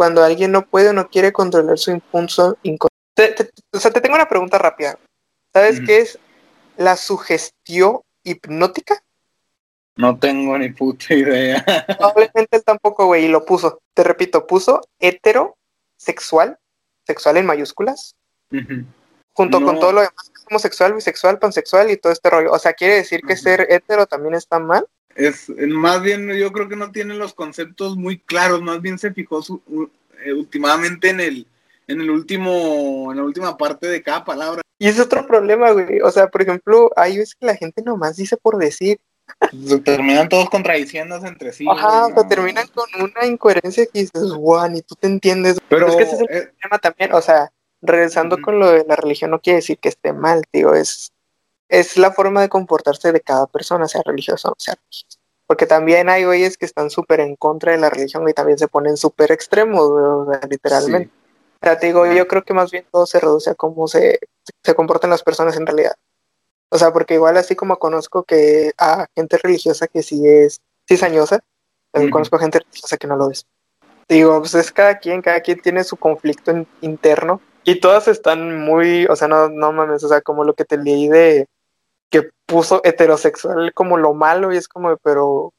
cuando 0.00 0.24
alguien 0.24 0.50
no 0.50 0.64
puede 0.64 0.88
o 0.88 0.92
no 0.94 1.10
quiere 1.10 1.30
controlar 1.30 1.76
su 1.76 1.90
impulso 1.90 2.56
inconsciente. 2.62 2.88
Te- 3.14 3.32
te- 3.44 3.50
o 3.70 3.78
sea, 3.78 3.90
te 3.90 4.00
tengo 4.00 4.14
una 4.14 4.30
pregunta 4.30 4.56
rápida. 4.56 4.98
¿Sabes 5.52 5.78
qué 5.84 5.98
es 5.98 6.18
la 6.78 6.96
sugestión 6.96 8.00
hipnótica? 8.24 9.02
No 9.96 10.18
tengo 10.18 10.56
ni 10.56 10.70
puta 10.70 11.12
idea. 11.12 11.62
Probablemente 11.98 12.56
él 12.56 12.64
tampoco, 12.64 13.04
güey, 13.04 13.26
y 13.26 13.28
lo 13.28 13.44
puso. 13.44 13.82
Te 13.92 14.02
repito, 14.02 14.46
puso 14.46 14.80
heterosexual, 14.98 16.56
sexual 17.06 17.36
en 17.36 17.44
mayúsculas, 17.44 18.16
junto 19.34 19.62
con 19.62 19.78
todo 19.80 19.92
lo 19.92 20.00
demás, 20.00 20.32
homosexual, 20.48 20.94
bisexual, 20.94 21.38
pansexual 21.38 21.90
y 21.90 21.98
todo 21.98 22.10
este 22.10 22.30
rollo. 22.30 22.52
O 22.52 22.58
sea, 22.58 22.72
quiere 22.72 22.94
decir 22.94 23.20
que 23.20 23.36
ser 23.36 23.66
hetero 23.70 24.06
también 24.06 24.32
está 24.32 24.58
mal. 24.58 24.86
Es, 25.16 25.48
más 25.68 26.02
bien, 26.02 26.28
yo 26.34 26.52
creo 26.52 26.68
que 26.68 26.76
no 26.76 26.92
tiene 26.92 27.14
los 27.14 27.34
conceptos 27.34 27.96
muy 27.96 28.18
claros, 28.18 28.62
más 28.62 28.80
bien 28.80 28.98
se 28.98 29.12
fijó 29.12 29.42
su, 29.42 29.60
u- 29.66 29.90
eh, 30.24 30.32
últimamente 30.32 31.10
en 31.10 31.20
el, 31.20 31.46
en 31.88 32.00
el 32.00 32.10
último, 32.10 33.10
en 33.10 33.18
la 33.18 33.24
última 33.24 33.56
parte 33.56 33.88
de 33.88 34.02
cada 34.02 34.24
palabra. 34.24 34.62
Y 34.78 34.88
es 34.88 34.98
otro 34.98 35.26
problema, 35.26 35.72
güey. 35.72 36.00
O 36.00 36.10
sea, 36.10 36.28
por 36.28 36.42
ejemplo, 36.42 36.90
hay 36.96 37.18
veces 37.18 37.34
que 37.34 37.46
la 37.46 37.56
gente 37.56 37.82
nomás 37.82 38.16
dice 38.16 38.36
por 38.36 38.56
decir. 38.56 38.98
Terminan 39.84 40.28
todos 40.28 40.48
contradiciéndose 40.48 41.26
entre 41.28 41.52
sí. 41.52 41.66
Ajá, 41.70 41.86
güey, 41.86 42.12
o 42.12 42.14
sea, 42.14 42.22
no. 42.22 42.28
terminan 42.28 42.66
con 42.68 42.86
una 43.00 43.26
incoherencia 43.26 43.86
que 43.86 44.00
dices, 44.00 44.32
guau, 44.32 44.68
ni 44.70 44.82
tú 44.82 44.94
te 44.94 45.06
entiendes. 45.06 45.58
Pero 45.68 45.88
es 45.88 45.96
que 45.96 46.02
ese 46.04 46.14
es 46.14 46.20
el 46.20 46.26
eh, 46.30 46.52
problema 46.60 46.78
también. 46.78 47.12
O 47.14 47.20
sea, 47.20 47.50
regresando 47.82 48.40
con 48.40 48.58
lo 48.58 48.70
de 48.70 48.84
la 48.88 48.96
religión, 48.96 49.30
no 49.30 49.40
quiere 49.40 49.56
decir 49.58 49.78
que 49.78 49.88
esté 49.90 50.12
mal, 50.12 50.42
tío. 50.50 50.74
Es, 50.74 51.12
es 51.70 51.96
la 51.96 52.12
forma 52.12 52.42
de 52.42 52.48
comportarse 52.48 53.12
de 53.12 53.20
cada 53.20 53.46
persona, 53.46 53.88
sea 53.88 54.02
religiosa 54.04 54.48
o 54.48 54.50
no 54.50 54.56
sea 54.58 54.74
religiosa. 54.74 55.18
Porque 55.46 55.66
también 55.66 56.08
hay 56.08 56.24
güeyes 56.24 56.56
que 56.58 56.66
están 56.66 56.90
súper 56.90 57.20
en 57.20 57.34
contra 57.36 57.72
de 57.72 57.78
la 57.78 57.90
religión 57.90 58.28
y 58.28 58.32
también 58.32 58.58
se 58.58 58.68
ponen 58.68 58.96
súper 58.96 59.32
extremos, 59.32 59.80
o 59.80 60.26
sea, 60.30 60.40
literalmente. 60.48 61.10
O 61.62 61.66
sea, 61.66 61.78
te 61.78 61.86
digo, 61.86 62.06
yo 62.06 62.28
creo 62.28 62.44
que 62.44 62.54
más 62.54 62.70
bien 62.70 62.86
todo 62.90 63.06
se 63.06 63.18
reduce 63.20 63.50
a 63.50 63.54
cómo 63.54 63.88
se, 63.88 64.18
se 64.62 64.74
comportan 64.74 65.10
las 65.10 65.22
personas 65.22 65.56
en 65.56 65.66
realidad. 65.66 65.94
O 66.70 66.78
sea, 66.78 66.92
porque 66.92 67.14
igual 67.14 67.36
así 67.36 67.56
como 67.56 67.78
conozco 67.78 68.22
que 68.22 68.72
a 68.78 69.06
gente 69.14 69.38
religiosa 69.38 69.88
que 69.88 70.02
sí 70.02 70.22
es 70.26 70.60
cizañosa, 70.88 71.40
también 71.90 72.12
conozco 72.12 72.36
a 72.36 72.40
gente 72.40 72.60
religiosa 72.60 72.96
que 72.96 73.08
no 73.08 73.16
lo 73.16 73.30
es. 73.30 73.44
Digo, 74.08 74.38
pues 74.38 74.54
es 74.54 74.70
cada 74.72 74.98
quien, 74.98 75.20
cada 75.20 75.40
quien 75.40 75.60
tiene 75.60 75.84
su 75.84 75.96
conflicto 75.96 76.52
in- 76.52 76.66
interno 76.80 77.40
y 77.64 77.80
todas 77.80 78.08
están 78.08 78.60
muy, 78.60 79.06
o 79.06 79.16
sea, 79.16 79.28
no, 79.28 79.48
no 79.48 79.72
mames, 79.72 80.02
o 80.04 80.08
sea, 80.08 80.20
como 80.20 80.44
lo 80.44 80.54
que 80.54 80.64
te 80.64 80.78
leí 80.78 81.08
de 81.08 81.46
que 82.10 82.30
puso 82.46 82.80
heterosexual 82.84 83.72
como 83.72 83.96
lo 83.96 84.14
malo 84.14 84.52
y 84.52 84.56
es 84.56 84.68
como, 84.68 84.96
pero 84.98 85.52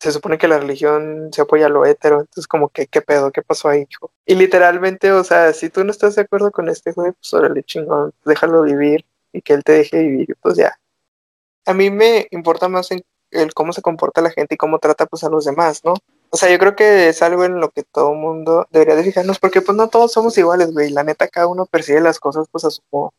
se 0.00 0.10
supone 0.10 0.36
que 0.36 0.48
la 0.48 0.58
religión 0.58 1.30
se 1.32 1.42
apoya 1.42 1.66
a 1.66 1.68
lo 1.68 1.86
hetero, 1.86 2.20
entonces 2.20 2.48
como 2.48 2.70
que, 2.70 2.88
¿qué 2.88 3.02
pedo? 3.02 3.30
¿Qué 3.30 3.42
pasó 3.42 3.68
ahí, 3.68 3.86
hijo? 3.88 4.10
Y 4.26 4.34
literalmente, 4.34 5.12
o 5.12 5.22
sea, 5.22 5.52
si 5.52 5.70
tú 5.70 5.84
no 5.84 5.92
estás 5.92 6.16
de 6.16 6.22
acuerdo 6.22 6.50
con 6.50 6.68
este 6.68 6.90
güey, 6.90 7.12
pues 7.12 7.32
órale, 7.34 7.62
chingón, 7.62 8.12
déjalo 8.24 8.62
vivir 8.62 9.04
y 9.32 9.42
que 9.42 9.52
él 9.52 9.62
te 9.62 9.72
deje 9.72 10.00
vivir, 10.00 10.36
pues 10.40 10.56
ya. 10.56 10.76
A 11.66 11.74
mí 11.74 11.90
me 11.90 12.26
importa 12.32 12.68
más 12.68 12.90
en 12.90 13.04
el 13.30 13.54
cómo 13.54 13.72
se 13.72 13.82
comporta 13.82 14.20
la 14.20 14.30
gente 14.30 14.54
y 14.56 14.58
cómo 14.58 14.80
trata 14.80 15.06
pues 15.06 15.22
a 15.22 15.30
los 15.30 15.44
demás, 15.44 15.84
¿no? 15.84 15.94
O 16.30 16.36
sea, 16.36 16.50
yo 16.50 16.58
creo 16.58 16.74
que 16.74 17.08
es 17.08 17.22
algo 17.22 17.44
en 17.44 17.60
lo 17.60 17.70
que 17.70 17.84
todo 17.84 18.14
mundo 18.14 18.66
debería 18.70 18.96
de 18.96 19.04
fijarnos, 19.04 19.38
porque 19.38 19.60
pues 19.60 19.76
no 19.76 19.88
todos 19.88 20.12
somos 20.12 20.36
iguales, 20.36 20.72
güey, 20.72 20.90
la 20.90 21.04
neta 21.04 21.28
cada 21.28 21.46
uno 21.46 21.66
percibe 21.66 22.00
las 22.00 22.18
cosas 22.18 22.46
pues 22.50 22.64
a 22.64 22.70
su 22.70 22.82
modo. 22.90 23.12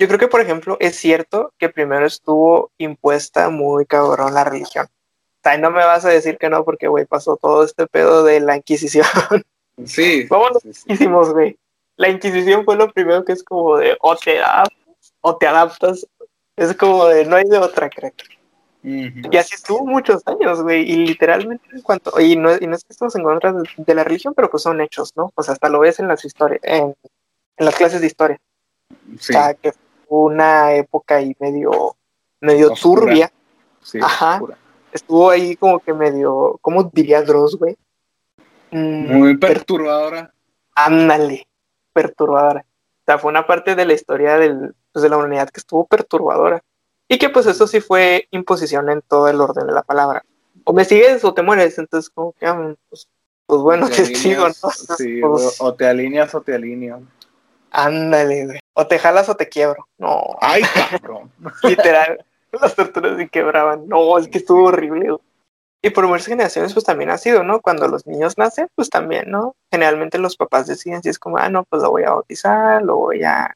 Yo 0.00 0.08
creo 0.08 0.18
que, 0.18 0.28
por 0.28 0.40
ejemplo, 0.40 0.78
es 0.80 0.96
cierto 0.96 1.52
que 1.58 1.68
primero 1.68 2.06
estuvo 2.06 2.72
impuesta 2.78 3.50
muy 3.50 3.84
cabrón 3.84 4.32
la 4.32 4.44
religión. 4.44 4.86
O 4.86 5.42
sea, 5.42 5.58
no 5.58 5.70
me 5.70 5.84
vas 5.84 6.06
a 6.06 6.08
decir 6.08 6.38
que 6.38 6.48
no, 6.48 6.64
porque, 6.64 6.88
güey, 6.88 7.04
pasó 7.04 7.36
todo 7.36 7.64
este 7.64 7.86
pedo 7.86 8.24
de 8.24 8.40
la 8.40 8.56
Inquisición. 8.56 9.04
sí. 9.84 10.26
Vámonos. 10.30 10.62
Hicimos, 10.86 11.34
güey. 11.34 11.58
La 11.96 12.08
Inquisición 12.08 12.64
fue 12.64 12.76
lo 12.76 12.90
primero 12.90 13.26
que 13.26 13.32
es 13.32 13.44
como 13.44 13.76
de 13.76 13.94
o 14.00 14.16
te 14.16 14.40
adaptas 14.40 15.12
o 15.20 15.36
te 15.36 15.46
adaptas. 15.46 16.06
Es 16.56 16.74
como 16.76 17.04
de 17.04 17.26
no 17.26 17.36
hay 17.36 17.44
de 17.44 17.58
otra, 17.58 17.90
crack. 17.90 18.24
Ujú. 18.82 19.28
Y 19.30 19.36
así 19.36 19.54
estuvo 19.54 19.84
muchos 19.84 20.22
años, 20.24 20.62
güey. 20.62 20.90
Y 20.90 20.96
literalmente, 20.96 21.68
en 21.72 21.82
cuanto. 21.82 22.18
Y 22.18 22.36
no, 22.36 22.56
y 22.56 22.66
no 22.66 22.74
es 22.74 22.84
que 22.84 22.94
estemos 22.94 23.14
en 23.16 23.24
contra 23.24 23.52
de, 23.52 23.68
de 23.76 23.94
la 23.94 24.04
religión, 24.04 24.32
pero 24.34 24.50
pues 24.50 24.62
son 24.62 24.80
hechos, 24.80 25.12
¿no? 25.14 25.30
O 25.34 25.42
sea, 25.42 25.52
hasta 25.52 25.68
lo 25.68 25.80
ves 25.80 26.00
en 26.00 26.08
las 26.08 26.24
historias, 26.24 26.62
en, 26.64 26.94
en 27.58 27.66
las 27.66 27.76
clases 27.76 28.00
de 28.00 28.06
historia. 28.06 28.40
Sí, 29.18 29.34
O 29.34 29.36
sea, 29.36 29.52
que 29.52 29.72
una 30.18 30.74
época 30.74 31.16
ahí 31.16 31.34
medio, 31.40 31.96
medio 32.40 32.72
Oscura. 32.72 33.00
turbia. 33.02 33.32
sí, 33.82 33.98
ajá. 34.02 34.34
oscura. 34.34 34.56
Estuvo 34.92 35.30
ahí 35.30 35.56
como 35.56 35.78
que 35.78 35.94
medio. 35.94 36.58
¿Cómo 36.62 36.82
diría 36.92 37.22
Dross, 37.22 37.56
güey? 37.56 37.76
Mm, 38.72 39.12
Muy 39.18 39.36
per- 39.36 39.54
perturbadora. 39.54 40.32
Ándale, 40.74 41.46
perturbadora. 41.92 42.60
O 42.62 43.02
sea, 43.06 43.18
fue 43.18 43.30
una 43.30 43.46
parte 43.46 43.74
de 43.74 43.84
la 43.86 43.92
historia 43.94 44.36
del, 44.36 44.74
pues, 44.92 45.02
de 45.02 45.08
la 45.08 45.16
humanidad 45.16 45.48
que 45.50 45.60
estuvo 45.60 45.86
perturbadora. 45.86 46.62
Y 47.08 47.18
que 47.18 47.28
pues 47.28 47.46
eso 47.46 47.66
sí 47.66 47.80
fue 47.80 48.28
imposición 48.30 48.88
en 48.90 49.02
todo 49.02 49.28
el 49.28 49.40
orden 49.40 49.66
de 49.66 49.72
la 49.72 49.82
palabra. 49.82 50.24
O 50.64 50.72
me 50.72 50.84
sigues 50.84 51.24
o 51.24 51.34
te 51.34 51.42
mueres. 51.42 51.76
Entonces, 51.78 52.08
como 52.10 52.32
que, 52.32 52.46
ah, 52.46 52.74
pues, 52.88 53.08
pues 53.46 53.60
bueno, 53.62 53.88
te, 53.88 54.04
sigo, 54.14 54.46
¿no? 54.48 54.70
Sí, 54.96 55.20
Pues, 55.20 55.56
o 55.60 55.74
te 55.74 55.86
alineas 55.88 56.32
o 56.34 56.40
te 56.40 56.54
alineas. 56.54 57.00
ándale, 57.70 58.46
güey. 58.46 58.60
O 58.80 58.86
te 58.86 58.98
jalas 58.98 59.28
o 59.28 59.36
te 59.36 59.50
quiebro. 59.50 59.86
No, 59.98 60.38
Ay, 60.40 60.62
cabrón. 60.90 61.30
literal. 61.64 62.24
Las 62.50 62.74
torturas 62.74 63.18
se 63.18 63.28
quebraban. 63.28 63.86
No, 63.86 64.16
es 64.16 64.26
que 64.28 64.38
estuvo 64.38 64.64
horrible. 64.64 65.16
Y 65.82 65.90
por 65.90 66.06
muchas 66.06 66.26
generaciones, 66.26 66.72
pues 66.72 66.86
también 66.86 67.10
ha 67.10 67.18
sido, 67.18 67.42
¿no? 67.42 67.60
Cuando 67.60 67.88
los 67.88 68.06
niños 68.06 68.38
nacen, 68.38 68.68
pues 68.74 68.88
también, 68.88 69.30
¿no? 69.30 69.54
Generalmente 69.70 70.18
los 70.18 70.36
papás 70.36 70.66
deciden 70.66 71.02
si 71.02 71.10
es 71.10 71.18
como, 71.18 71.36
ah, 71.36 71.50
no, 71.50 71.64
pues 71.64 71.82
lo 71.82 71.90
voy 71.90 72.04
a 72.04 72.10
bautizar, 72.10 72.82
lo 72.82 72.96
voy 72.96 73.22
a. 73.22 73.54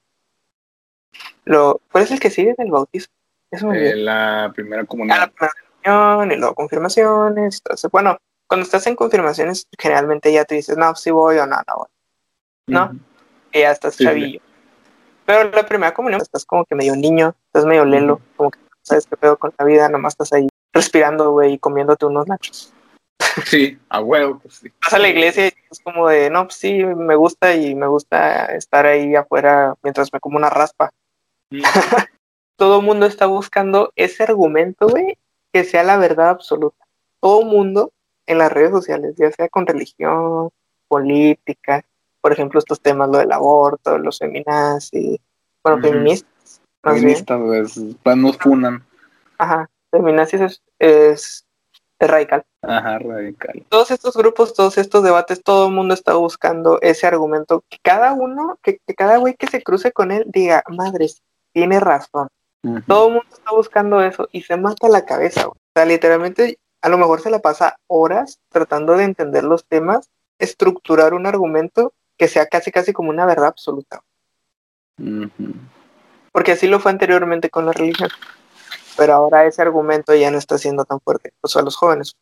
Lo... 1.45 1.81
¿Cuál 1.91 2.05
es 2.05 2.11
el 2.11 2.21
que 2.21 2.29
sigue 2.31 2.55
del 2.59 2.71
bautizo? 2.71 3.09
Eso 3.51 3.69
me. 3.69 3.89
Eh, 3.89 3.97
la 3.97 4.53
primera 4.55 4.83
Ah, 4.83 4.87
la 4.87 5.27
primera 5.29 5.53
comunión 5.83 6.33
y 6.33 6.37
luego 6.37 6.55
confirmaciones. 6.55 7.63
Entonces, 7.65 7.91
bueno, 7.91 8.19
cuando 8.47 8.65
estás 8.65 8.87
en 8.89 8.97
confirmaciones, 8.97 9.67
generalmente 9.79 10.31
ya 10.31 10.45
te 10.45 10.55
dices, 10.57 10.77
no, 10.77 10.95
sí 10.95 11.11
voy 11.11 11.39
o 11.39 11.47
no, 11.47 11.57
no 11.57 11.77
voy. 11.77 11.89
¿no? 12.67 12.93
Que 13.51 13.61
ya 13.61 13.71
estás 13.71 13.95
Sí, 13.95 14.05
chavillo. 14.05 14.41
Pero 15.27 15.51
la 15.51 15.67
primera 15.67 15.95
comunión 15.95 16.21
estás 16.21 16.45
como 16.45 16.65
que 16.65 16.75
medio 16.75 16.95
niño, 16.97 17.35
estás 17.47 17.65
medio 17.65 17.85
lelo, 17.85 18.21
como 18.37 18.51
que 18.51 18.59
no 18.59 18.67
sabes 18.83 19.07
qué 19.07 19.17
pedo 19.17 19.39
con 19.39 19.53
la 19.59 19.65
vida, 19.65 19.89
nomás 19.89 20.13
estás 20.13 20.33
ahí 20.33 20.49
respirando, 20.73 21.31
güey, 21.31 21.55
y 21.55 21.59
comiéndote 21.59 22.07
unos 22.07 22.27
nachos. 22.27 22.73
Sí, 23.47 23.79
a 23.89 24.01
huevo, 24.01 24.39
pues 24.39 24.55
sí. 24.55 24.73
Vas 24.83 24.93
a 24.93 24.99
la 24.99 25.09
iglesia 25.09 25.47
y 25.47 25.53
es 25.71 25.81
como 25.81 26.09
de, 26.09 26.31
no, 26.31 26.45
pues 26.45 26.57
sí, 26.57 26.85
me 26.85 27.17
gusta 27.17 27.55
y 27.55 27.75
me 27.75 27.87
gusta 27.87 28.47
estar 28.47 28.87
ahí 28.87 29.15
afuera 29.17 29.75
mientras 29.83 30.13
me 30.13 30.21
como 30.21 30.37
una 30.37 30.51
raspa. 30.51 30.93
Todo 32.57 32.83
mundo 32.83 33.07
está 33.07 33.27
buscando 33.27 33.93
ese 33.97 34.23
argumento, 34.23 34.89
güey, 34.89 35.19
que 35.53 35.65
sea 35.65 35.83
la 35.83 35.97
verdad 35.97 36.31
absoluta. 36.31 36.85
Todo 37.21 37.43
mundo 37.43 37.93
en 38.27 38.39
las 38.39 38.53
redes 38.53 38.71
sociales, 38.71 39.15
ya 39.17 39.31
sea 39.33 39.49
con 39.49 39.67
religión, 39.67 40.51
política, 40.89 41.85
por 42.25 42.33
ejemplo, 42.33 42.59
estos 42.59 42.81
temas, 42.81 43.11
lo 43.11 43.19
del 43.19 43.31
aborto, 43.33 43.99
los 43.99 44.19
feminazis, 44.19 45.21
bueno, 45.63 45.83
feministas, 45.83 46.63
más. 46.83 46.95
Feministas, 46.95 47.39
pues, 47.39 47.81
pues 48.03 48.17
nos 48.17 48.39
funan. 48.39 48.83
Ajá, 49.37 49.69
feminazis 49.91 50.41
es, 50.41 50.63
es, 50.79 51.47
es 51.99 52.11
radical. 52.11 52.43
Ajá, 52.63 52.99
radical. 52.99 53.67
Todos 53.69 53.91
estos 53.91 54.17
grupos, 54.17 54.55
todos 54.55 54.79
estos 54.79 55.05
debates, 55.05 55.43
todo 55.43 55.67
el 55.67 55.75
mundo 55.75 55.93
está 55.93 56.15
buscando 56.15 56.79
ese 56.81 57.07
argumento. 57.07 57.63
Que 57.69 57.77
cada 57.83 58.15
uno, 58.15 58.59
que, 58.63 58.79
que 58.87 58.95
cada 58.95 59.19
güey 59.19 59.35
que 59.35 59.49
se 59.49 59.63
cruce 59.63 59.93
con 59.93 60.11
él 60.11 60.25
diga, 60.27 60.65
madres, 60.69 61.23
tiene 61.53 61.79
razón. 61.79 62.29
Todo 62.87 63.09
el 63.09 63.13
mundo 63.17 63.29
está 63.31 63.51
buscando 63.51 64.01
eso 64.01 64.31
y 64.33 64.41
se 64.41 64.57
mata 64.57 64.89
la 64.89 65.05
cabeza. 65.05 65.43
güey. 65.43 65.59
O 65.59 65.73
sea, 65.75 65.85
literalmente, 65.85 66.59
a 66.81 66.89
lo 66.89 66.97
mejor 66.97 67.21
se 67.21 67.29
la 67.29 67.41
pasa 67.41 67.77
horas 67.87 68.41
tratando 68.49 68.97
de 68.97 69.05
entender 69.05 69.45
los 69.45 69.67
temas, 69.67 70.09
estructurar 70.39 71.13
un 71.13 71.27
argumento 71.27 71.93
que 72.17 72.29
sea 72.29 72.47
casi 72.47 72.71
casi 72.71 72.93
como 72.93 73.11
una 73.11 73.27
verdad 73.27 73.47
absoluta. 73.47 74.03
Porque 76.33 76.53
así 76.53 76.67
lo 76.67 76.81
fue 76.81 76.91
anteriormente 76.93 77.51
con 77.51 77.67
la 77.67 77.73
religión. 77.73 78.09
Pero 78.97 79.15
ahora 79.15 79.45
ese 79.45 79.63
argumento 79.63 80.15
ya 80.15 80.31
no 80.31 80.39
está 80.39 80.57
siendo 80.59 80.85
tan 80.85 81.01
fuerte, 81.01 81.33
o 81.41 81.49
sea, 81.49 81.63
los 81.63 81.77
jóvenes. 81.77 82.17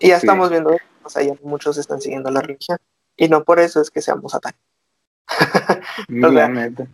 Y 0.00 0.08
ya 0.08 0.18
Sí. 0.18 0.26
estamos 0.26 0.50
viendo, 0.50 0.76
o 1.04 1.08
sea, 1.10 1.22
ya 1.22 1.34
muchos 1.42 1.76
están 1.78 2.00
siguiendo 2.00 2.30
la 2.30 2.40
religión. 2.40 2.78
Y 3.16 3.28
no 3.28 3.44
por 3.44 3.60
eso 3.60 3.80
es 3.80 3.90
que 3.90 4.00
seamos 4.02 4.32
satánicos. 4.32 4.64
La 6.08 6.30
sea. 6.30 6.86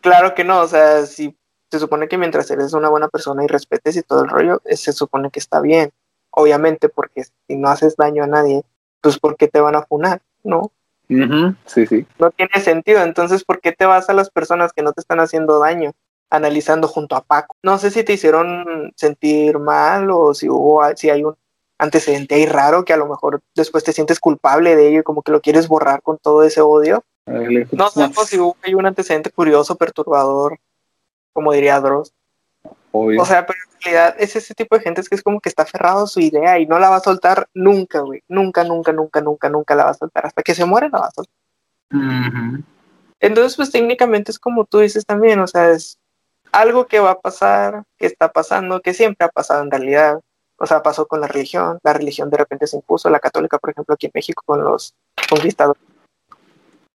Claro 0.00 0.34
que 0.34 0.44
no, 0.44 0.60
o 0.60 0.68
sea, 0.68 1.06
si 1.06 1.36
se 1.70 1.78
supone 1.78 2.08
que 2.08 2.18
mientras 2.18 2.50
eres 2.50 2.72
una 2.72 2.88
buena 2.88 3.08
persona 3.08 3.44
y 3.44 3.46
respetes 3.46 3.96
y 3.96 4.02
todo 4.02 4.24
el 4.24 4.30
rollo, 4.30 4.62
eh, 4.64 4.76
se 4.76 4.92
supone 4.92 5.30
que 5.30 5.38
está 5.40 5.60
bien. 5.60 5.90
Obviamente, 6.30 6.88
porque 6.88 7.24
si 7.24 7.56
no 7.56 7.68
haces 7.68 7.96
daño 7.96 8.24
a 8.24 8.26
nadie, 8.26 8.64
pues 9.00 9.18
¿por 9.18 9.36
qué 9.36 9.46
te 9.48 9.60
van 9.60 9.76
a 9.76 9.82
funar? 9.82 10.22
No, 10.42 10.72
Sí, 11.08 11.86
sí. 11.86 12.06
no 12.18 12.30
tiene 12.30 12.60
sentido. 12.60 13.02
Entonces, 13.02 13.44
¿por 13.44 13.60
qué 13.60 13.72
te 13.72 13.86
vas 13.86 14.08
a 14.08 14.14
las 14.14 14.30
personas 14.30 14.72
que 14.72 14.82
no 14.82 14.92
te 14.92 15.00
están 15.00 15.20
haciendo 15.20 15.58
daño? 15.58 15.92
Analizando 16.30 16.88
junto 16.88 17.16
a 17.16 17.22
Paco. 17.22 17.56
No 17.62 17.78
sé 17.78 17.90
si 17.90 18.02
te 18.02 18.14
hicieron 18.14 18.92
sentir 18.96 19.58
mal 19.58 20.10
o 20.10 20.34
si 20.34 20.48
hubo, 20.48 20.82
si 20.96 21.10
hay 21.10 21.24
un 21.24 21.36
antecedente 21.78 22.34
ahí 22.36 22.46
raro 22.46 22.84
que 22.84 22.92
a 22.92 22.96
lo 22.96 23.06
mejor 23.06 23.40
después 23.54 23.84
te 23.84 23.92
sientes 23.92 24.20
culpable 24.20 24.76
de 24.76 24.88
ello 24.88 25.00
y 25.00 25.04
como 25.04 25.22
que 25.22 25.32
lo 25.32 25.40
quieres 25.40 25.68
borrar 25.68 26.02
con 26.02 26.18
todo 26.18 26.42
ese 26.42 26.60
odio. 26.60 27.04
Dale, 27.26 27.66
No 27.72 27.88
sé 27.90 28.08
pues, 28.14 28.28
si 28.28 28.38
hubo 28.38 28.56
ahí 28.62 28.74
un 28.74 28.86
antecedente 28.86 29.30
curioso, 29.30 29.76
perturbador, 29.76 30.58
como 31.32 31.52
diría 31.52 31.80
Dross. 31.80 32.12
Obvio. 32.94 33.20
O 33.20 33.24
sea, 33.24 33.44
pero 33.44 33.58
en 33.64 33.80
realidad 33.82 34.16
es 34.18 34.36
ese 34.36 34.54
tipo 34.54 34.76
de 34.76 34.82
gente 34.82 35.02
que 35.02 35.14
es 35.14 35.22
como 35.22 35.40
que 35.40 35.48
está 35.48 35.64
aferrado 35.64 36.04
a 36.04 36.06
su 36.06 36.20
idea 36.20 36.58
y 36.58 36.66
no 36.66 36.78
la 36.78 36.90
va 36.90 36.96
a 36.96 37.00
soltar 37.00 37.48
nunca, 37.52 38.00
güey. 38.00 38.22
Nunca, 38.28 38.64
nunca, 38.64 38.92
nunca, 38.92 39.20
nunca, 39.20 39.48
nunca 39.48 39.74
la 39.74 39.84
va 39.84 39.90
a 39.90 39.94
soltar. 39.94 40.26
Hasta 40.26 40.42
que 40.42 40.54
se 40.54 40.64
muere 40.64 40.88
la 40.90 41.00
va 41.00 41.06
a 41.06 41.10
soltar. 41.10 41.34
Entonces, 43.20 43.56
pues 43.56 43.70
técnicamente 43.70 44.30
es 44.30 44.38
como 44.38 44.64
tú 44.64 44.78
dices 44.78 45.04
también, 45.04 45.40
o 45.40 45.46
sea, 45.46 45.70
es 45.70 45.98
algo 46.52 46.86
que 46.86 47.00
va 47.00 47.12
a 47.12 47.20
pasar, 47.20 47.84
que 47.98 48.06
está 48.06 48.32
pasando, 48.32 48.80
que 48.80 48.94
siempre 48.94 49.26
ha 49.26 49.30
pasado 49.30 49.62
en 49.62 49.70
realidad. 49.70 50.20
O 50.56 50.66
sea, 50.66 50.82
pasó 50.82 51.06
con 51.06 51.20
la 51.20 51.26
religión, 51.26 51.78
la 51.82 51.92
religión 51.92 52.30
de 52.30 52.36
repente 52.36 52.68
se 52.68 52.76
impuso, 52.76 53.10
la 53.10 53.18
católica, 53.18 53.58
por 53.58 53.70
ejemplo, 53.70 53.94
aquí 53.94 54.06
en 54.06 54.12
México 54.14 54.42
con 54.46 54.62
los 54.62 54.94
conquistadores. 55.28 55.82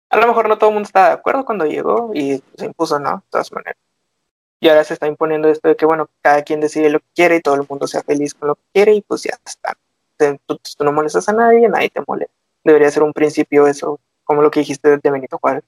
A 0.09 0.17
lo 0.17 0.27
mejor 0.27 0.47
no 0.47 0.57
todo 0.57 0.69
el 0.69 0.75
mundo 0.75 0.87
está 0.87 1.07
de 1.07 1.13
acuerdo 1.13 1.43
cuando 1.43 1.65
llegó 1.65 2.11
y 2.13 2.41
se 2.55 2.65
impuso, 2.65 2.99
¿no? 2.99 3.17
De 3.17 3.23
todas 3.31 3.51
maneras. 3.51 3.86
Y 4.59 4.69
ahora 4.69 4.83
se 4.83 4.93
está 4.93 5.07
imponiendo 5.07 5.47
esto 5.49 5.67
de 5.67 5.75
que, 5.75 5.85
bueno, 5.85 6.09
cada 6.21 6.41
quien 6.43 6.59
decide 6.59 6.89
lo 6.89 6.99
que 6.99 7.05
quiere 7.15 7.35
y 7.37 7.41
todo 7.41 7.55
el 7.55 7.65
mundo 7.69 7.87
sea 7.87 8.01
feliz 8.01 8.33
con 8.33 8.49
lo 8.49 8.55
que 8.55 8.61
quiere 8.73 8.93
y 8.93 9.01
pues 9.01 9.23
ya 9.23 9.37
está. 9.45 9.77
Tú, 10.45 10.59
tú 10.77 10.83
no 10.83 10.91
molestas 10.91 11.29
a 11.29 11.33
nadie, 11.33 11.69
nadie 11.69 11.89
te 11.89 12.01
molesta. 12.07 12.33
Debería 12.63 12.89
ser 12.89 13.03
un 13.03 13.13
principio 13.13 13.67
eso, 13.67 13.99
como 14.23 14.41
lo 14.41 14.49
que 14.49 14.61
dijiste 14.61 14.97
de 14.97 15.11
Benito 15.11 15.37
Juárez. 15.37 15.63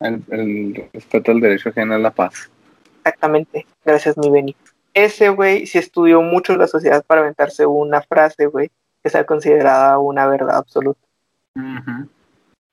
El, 0.00 0.24
el 0.30 0.88
respeto 0.92 1.32
al 1.32 1.40
derecho 1.40 1.68
ajeno 1.68 1.94
a 1.94 1.98
la 1.98 2.10
paz. 2.10 2.50
Exactamente. 2.98 3.66
Gracias, 3.84 4.16
mi 4.16 4.30
Benny. 4.30 4.56
Ese 4.94 5.28
güey 5.28 5.66
sí 5.66 5.78
estudió 5.78 6.22
mucho 6.22 6.56
la 6.56 6.66
sociedad 6.66 7.04
para 7.04 7.20
aventarse 7.20 7.66
una 7.66 8.02
frase, 8.02 8.46
güey, 8.46 8.70
que 9.02 9.10
sea 9.10 9.24
considerada 9.24 9.98
una 9.98 10.26
verdad 10.26 10.56
absoluta. 10.56 11.00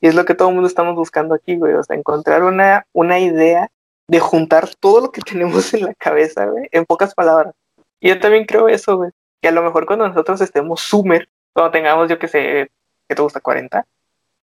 Y 0.01 0.07
es 0.07 0.15
lo 0.15 0.25
que 0.25 0.35
todo 0.35 0.49
el 0.49 0.55
mundo 0.55 0.67
estamos 0.67 0.95
buscando 0.95 1.35
aquí, 1.35 1.55
güey. 1.55 1.73
O 1.73 1.83
sea, 1.83 1.95
encontrar 1.95 2.43
una, 2.43 2.85
una 2.93 3.19
idea 3.19 3.69
de 4.07 4.19
juntar 4.19 4.69
todo 4.79 5.01
lo 5.01 5.11
que 5.11 5.21
tenemos 5.25 5.73
en 5.73 5.85
la 5.85 5.93
cabeza, 5.95 6.45
güey, 6.45 6.67
en 6.71 6.85
pocas 6.85 7.13
palabras. 7.13 7.53
Y 7.99 8.09
yo 8.09 8.19
también 8.19 8.45
creo 8.45 8.67
eso, 8.67 8.97
güey. 8.97 9.11
Que 9.41 9.47
a 9.49 9.51
lo 9.51 9.61
mejor 9.63 9.85
cuando 9.85 10.07
nosotros 10.07 10.41
estemos 10.41 10.81
sumer, 10.81 11.27
cuando 11.53 11.71
tengamos, 11.71 12.09
yo 12.09 12.19
que 12.19 12.27
sé, 12.27 12.69
¿qué 13.07 13.15
te 13.15 13.21
gusta? 13.21 13.41
¿40? 13.41 13.83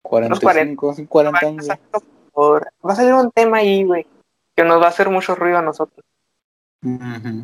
45, 0.02 0.94
sí, 0.94 1.06
40 1.06 1.38
años. 1.38 1.52
güey. 1.66 1.78
Exacto, 1.78 2.02
por- 2.32 2.68
Va 2.86 2.92
a 2.92 2.96
salir 2.96 3.12
un 3.14 3.30
tema 3.30 3.58
ahí, 3.58 3.84
güey, 3.84 4.06
que 4.56 4.64
nos 4.64 4.80
va 4.80 4.86
a 4.86 4.90
hacer 4.90 5.08
mucho 5.10 5.34
ruido 5.34 5.58
a 5.58 5.62
nosotros. 5.62 6.04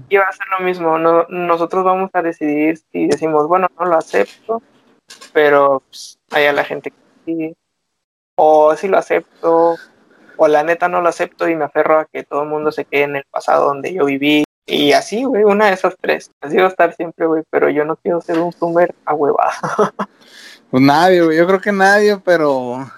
Y 0.09 0.17
va 0.17 0.25
a 0.29 0.33
ser 0.33 0.47
lo 0.59 0.65
mismo, 0.65 0.97
no, 0.99 1.25
nosotros 1.29 1.85
vamos 1.85 2.11
a 2.13 2.23
decidir 2.23 2.79
si 2.93 3.09
decimos, 3.09 3.49
bueno, 3.49 3.67
no 3.79 3.87
lo 3.87 3.97
acepto, 3.97 4.63
pero 5.33 5.83
pues, 5.89 6.19
hay 6.31 6.47
a 6.47 6.53
la 6.53 6.63
gente 6.65 6.93
que 6.93 6.97
sí, 7.27 7.57
o 8.37 8.77
si 8.77 8.87
lo 8.87 8.97
acepto, 8.99 9.75
o 10.37 10.49
la 10.49 10.63
neta 10.63 10.89
no 10.89 11.01
lo 11.01 11.09
acepto 11.09 11.49
y 11.49 11.55
me 11.57 11.65
aferro 11.65 11.99
a 12.01 12.05
que 12.07 12.23
todo 12.25 12.43
el 12.43 12.49
mundo 12.49 12.73
se 12.73 12.85
quede 12.85 13.03
en 13.05 13.17
el 13.17 13.25
pasado 13.31 13.67
donde 13.67 13.93
yo 13.93 14.05
viví. 14.05 14.45
Y 14.67 14.93
así, 14.93 15.25
güey, 15.25 15.45
una 15.45 15.67
de 15.67 15.75
esas 15.75 15.95
tres. 16.01 16.31
Así 16.41 16.57
va 16.57 16.65
a 16.65 16.69
estar 16.69 16.95
siempre, 16.95 17.27
güey, 17.27 17.43
pero 17.51 17.69
yo 17.69 17.85
no 17.85 17.97
quiero 17.97 18.21
ser 18.21 18.39
un 18.39 18.53
zoomer 18.53 18.95
a 19.05 19.15
huevada. 19.15 19.53
Pues 20.71 20.83
nadie, 20.83 21.23
güey. 21.23 21.37
Yo 21.39 21.47
creo 21.47 21.61
que 21.61 21.71
nadie, 21.71 22.17
pero. 22.17 22.91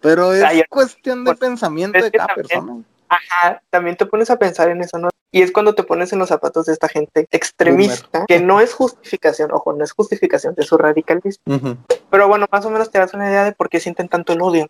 Pero 0.00 0.32
es 0.32 0.62
cuestión 0.70 1.24
de 1.24 1.30
pues, 1.32 1.40
pensamiento 1.40 2.00
de 2.00 2.12
cada 2.12 2.28
también- 2.28 2.46
persona. 2.46 2.82
Ajá, 3.08 3.62
también 3.70 3.96
te 3.96 4.06
pones 4.06 4.30
a 4.30 4.36
pensar 4.38 4.68
en 4.68 4.80
eso, 4.82 4.98
¿no? 4.98 5.08
Y 5.32 5.42
es 5.42 5.50
cuando 5.50 5.74
te 5.74 5.82
pones 5.82 6.12
en 6.12 6.20
los 6.20 6.28
zapatos 6.28 6.66
de 6.66 6.72
esta 6.72 6.88
gente 6.88 7.26
extremista, 7.32 8.24
que 8.26 8.40
no 8.40 8.60
es 8.60 8.74
justificación, 8.74 9.50
ojo, 9.52 9.72
no 9.72 9.82
es 9.82 9.92
justificación 9.92 10.54
de 10.54 10.62
su 10.62 10.78
radicalismo. 10.78 11.76
Pero 12.10 12.28
bueno, 12.28 12.46
más 12.50 12.64
o 12.64 12.70
menos 12.70 12.90
te 12.90 12.98
das 12.98 13.12
una 13.14 13.28
idea 13.28 13.44
de 13.44 13.52
por 13.52 13.68
qué 13.68 13.80
sienten 13.80 14.08
tanto 14.08 14.32
el 14.32 14.40
odio 14.42 14.68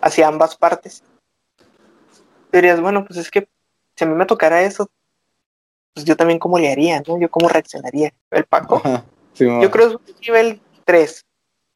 hacia 0.00 0.28
ambas 0.28 0.56
partes. 0.56 1.02
Dirías, 2.52 2.80
bueno, 2.80 3.04
pues 3.04 3.18
es 3.18 3.30
que 3.30 3.48
si 3.94 4.04
a 4.04 4.06
mí 4.06 4.14
me 4.14 4.26
tocara 4.26 4.62
eso, 4.62 4.88
pues 5.94 6.04
yo 6.06 6.16
también 6.16 6.38
cómo 6.38 6.58
le 6.58 6.70
haría, 6.70 7.02
¿no? 7.06 7.18
Yo 7.18 7.30
cómo 7.30 7.48
reaccionaría. 7.48 8.12
El 8.30 8.44
Paco, 8.44 8.76
Ajá. 8.84 9.04
Sí, 9.32 9.44
yo 9.44 9.70
creo 9.70 9.98
que 9.98 10.12
es 10.12 10.16
un 10.16 10.20
nivel 10.20 10.60
3. 10.84 11.26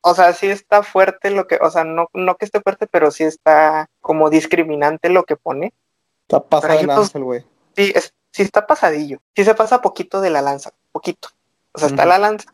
O 0.03 0.15
sea, 0.15 0.33
sí 0.33 0.47
está 0.47 0.83
fuerte 0.83 1.31
lo 1.31 1.47
que, 1.47 1.59
o 1.61 1.71
sea, 1.71 1.85
no, 1.85 2.09
no 2.15 2.37
que 2.37 2.47
esté 2.47 2.61
fuerte, 2.61 2.87
pero 2.87 3.11
sí 3.11 3.25
está 3.25 3.91
como 4.01 4.31
discriminante 4.31 5.11
lo 5.11 5.25
que 5.25 5.37
pone. 5.37 5.75
Está 6.23 6.43
pasado 6.43 6.79
de 6.79 6.87
lanza 6.87 7.19
el 7.19 7.25
güey. 7.25 7.45
Sí, 7.77 7.93
es, 7.95 8.15
sí 8.33 8.43
está 8.43 8.67
pasadillo. 8.67 9.19
Sí 9.37 9.45
se 9.45 9.55
pasa 9.55 9.83
poquito 9.83 10.23
de 10.23 10.31
la 10.31 10.41
lanza, 10.41 10.73
poquito. 10.93 11.29
O 11.73 11.79
sea, 11.79 11.89
está 11.89 12.07
la 12.07 12.19
lanza 12.19 12.53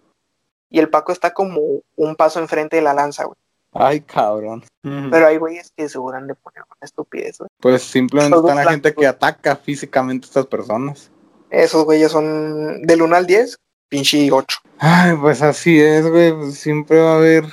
y 0.70 0.80
el 0.80 0.90
Paco 0.90 1.12
está 1.12 1.32
como 1.32 1.60
un 1.94 2.16
paso 2.16 2.40
enfrente 2.40 2.76
de 2.76 2.82
la 2.82 2.94
lanza, 2.94 3.24
güey. 3.24 3.38
Ay, 3.78 4.00
cabrón. 4.00 4.64
Pero 4.82 5.26
hay 5.26 5.36
güeyes 5.36 5.72
que 5.76 5.88
se 5.88 5.98
de 5.98 6.34
poner 6.34 6.62
una 6.62 6.82
estupidez, 6.82 7.38
güey. 7.38 7.48
Pues 7.60 7.82
simplemente 7.82 8.36
están 8.36 8.56
la 8.56 8.70
gente 8.70 8.94
que 8.94 9.06
ataca 9.06 9.56
físicamente 9.56 10.26
a 10.26 10.28
estas 10.28 10.46
personas. 10.46 11.10
Esos 11.50 11.84
güeyes 11.84 12.12
son 12.12 12.82
del 12.82 13.02
1 13.02 13.16
al 13.16 13.26
10, 13.26 13.56
pinche 13.88 14.30
8. 14.30 14.58
Ay, 14.78 15.16
pues 15.20 15.42
así 15.42 15.80
es, 15.80 16.06
güey. 16.08 16.32
Pues 16.32 16.58
siempre 16.58 17.00
va 17.00 17.12
a 17.12 17.16
haber. 17.16 17.44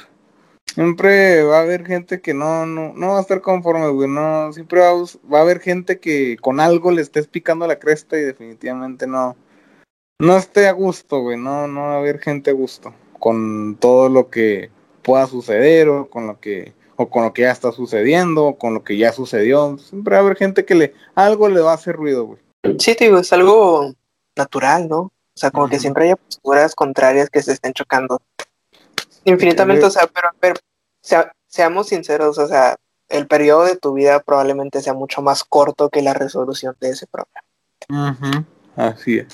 Siempre 0.74 1.44
va 1.44 1.60
a 1.60 1.62
haber 1.62 1.86
gente 1.86 2.22
que 2.22 2.34
no, 2.34 2.66
no, 2.66 2.94
no 2.94 3.10
va 3.10 3.20
a 3.20 3.22
estar 3.22 3.42
conforme, 3.42 3.90
güey. 3.90 4.10
No, 4.10 4.52
siempre 4.54 4.80
va, 4.80 4.94
va 5.32 5.40
a 5.40 5.42
haber 5.42 5.60
gente 5.60 6.00
que 6.00 6.38
con 6.42 6.60
algo 6.60 6.92
le 6.92 7.02
estés 7.02 7.28
picando 7.28 7.68
la 7.68 7.80
cresta 7.80 8.18
y 8.18 8.22
definitivamente 8.22 9.08
no. 9.08 9.36
No 10.20 10.38
esté 10.38 10.68
a 10.68 10.72
gusto, 10.72 11.20
güey. 11.20 11.38
No, 11.38 11.68
no 11.68 11.82
va 11.82 11.96
a 11.96 11.98
haber 11.98 12.20
gente 12.20 12.52
a 12.52 12.54
gusto 12.54 12.94
con 13.24 13.78
todo 13.80 14.10
lo 14.10 14.30
que 14.30 14.70
pueda 15.04 15.28
suceder 15.28 15.90
o 15.90 16.10
con 16.10 16.28
lo 16.28 16.40
que 16.40 16.74
o 16.96 17.10
con 17.10 17.24
lo 17.24 17.34
que 17.34 17.44
ya 17.44 17.52
está 17.52 17.72
sucediendo 17.72 18.46
o 18.46 18.58
con 18.58 18.74
lo 18.74 18.84
que 18.84 18.98
ya 18.98 19.12
sucedió. 19.12 19.78
Siempre 19.78 20.14
va 20.14 20.22
a 20.22 20.24
haber 20.24 20.38
gente 20.38 20.66
que 20.66 20.76
le 20.76 20.94
algo 21.16 21.50
le 21.50 21.62
va 21.62 21.72
a 21.72 21.76
hacer 21.76 21.96
ruido, 21.96 22.26
güey. 22.26 22.40
Sí, 22.80 22.96
digo, 23.00 23.18
es 23.18 23.34
algo 23.34 23.94
natural, 24.36 24.88
¿no? 24.88 25.00
O 25.00 25.40
sea, 25.40 25.52
como 25.52 25.68
que 25.68 25.80
siempre 25.80 26.10
hay 26.10 26.16
posturas 26.16 26.76
contrarias 26.76 27.30
que 27.30 27.42
se 27.42 27.54
estén 27.54 27.74
chocando. 27.74 28.22
Infinitamente, 29.26 29.86
o 29.86 29.90
sea, 29.90 30.08
pero 30.08 30.28
a 30.28 30.36
ver, 30.40 30.60
seamos 31.48 31.88
sinceros, 31.88 32.38
o 32.38 32.48
sea, 32.48 32.76
el 33.10 33.28
periodo 33.28 33.66
de 33.66 33.78
tu 33.78 33.94
vida 33.94 34.20
probablemente 34.20 34.82
sea 34.82 34.94
mucho 34.94 35.22
más 35.22 35.44
corto 35.44 35.90
que 35.90 36.02
la 36.02 36.14
resolución 36.14 36.76
de 36.80 36.90
ese 36.90 37.08
problema. 37.08 38.46
Así 38.76 39.20
es. 39.20 39.28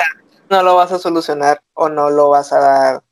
no 0.50 0.64
lo 0.64 0.76
vas 0.76 0.92
a 0.92 1.00
solucionar 1.00 1.62
o 1.74 1.90
no 1.90 2.10
lo 2.10 2.30
vas 2.30 2.52
a 2.54 2.60
dar 2.60 3.04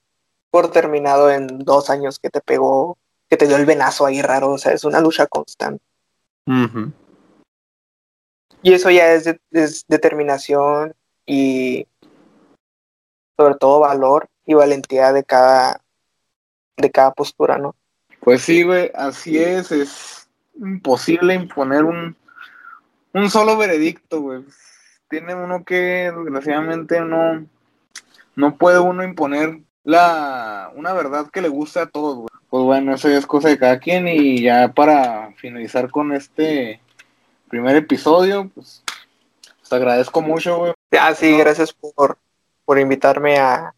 por 0.49 0.71
terminado 0.71 1.29
en 1.29 1.59
dos 1.59 1.89
años 1.89 2.19
que 2.19 2.29
te 2.29 2.41
pegó, 2.41 2.97
que 3.29 3.37
te 3.37 3.47
dio 3.47 3.57
el 3.57 3.65
venazo 3.65 4.05
ahí 4.05 4.21
raro, 4.21 4.51
o 4.51 4.57
sea, 4.57 4.73
es 4.73 4.83
una 4.83 5.01
lucha 5.01 5.27
constante. 5.27 5.83
Y 8.61 8.73
eso 8.73 8.89
ya 8.89 9.13
es, 9.13 9.35
determinación 9.87 10.95
y 11.25 11.85
sobre 13.35 13.55
todo 13.55 13.81
valor 13.81 14.29
y 14.45 14.53
valentía 14.53 15.11
de 15.13 15.23
cada, 15.23 15.81
de 16.77 16.91
cada 16.91 17.11
postura, 17.11 17.57
¿no? 17.57 17.75
Pues 18.21 18.41
sí, 18.41 18.63
güey, 18.63 18.91
así 18.95 19.37
es, 19.37 19.71
es 19.71 20.29
imposible 20.55 21.33
imponer 21.33 21.83
un, 21.83 22.15
un 23.13 23.29
solo 23.29 23.57
veredicto, 23.57 24.21
güey. 24.21 24.45
Tiene 25.09 25.35
uno 25.35 25.63
que, 25.63 26.11
desgraciadamente, 26.15 26.99
no, 27.01 27.45
no 28.35 28.57
puede 28.57 28.79
uno 28.79 29.03
imponer 29.03 29.61
la, 29.87 30.69
una 30.75 30.91
verdad 30.91 31.29
que 31.31 31.41
le 31.41 31.47
guste 31.47 31.79
a 31.79 31.85
todos, 31.85 32.17
güey. 32.17 32.27
Pues 32.49 32.63
bueno, 32.63 32.93
eso 32.93 33.07
ya 33.07 33.17
es 33.17 33.25
cosa 33.25 33.47
de 33.47 33.57
cada 33.57 33.79
quien 33.79 34.05
y 34.09 34.41
ya 34.41 34.73
para 34.73 35.31
finalizar 35.37 35.89
con 35.89 36.11
este 36.11 36.81
primer 37.47 37.77
episodio, 37.77 38.51
pues 38.53 38.83
te 39.69 39.75
agradezco 39.75 40.21
mucho, 40.21 40.57
güey. 40.57 40.73
Ah, 40.99 41.15
sí, 41.15 41.37
gracias 41.37 41.71
por, 41.71 42.17
por 42.65 42.79
invitarme 42.79 43.37
a, 43.37 43.73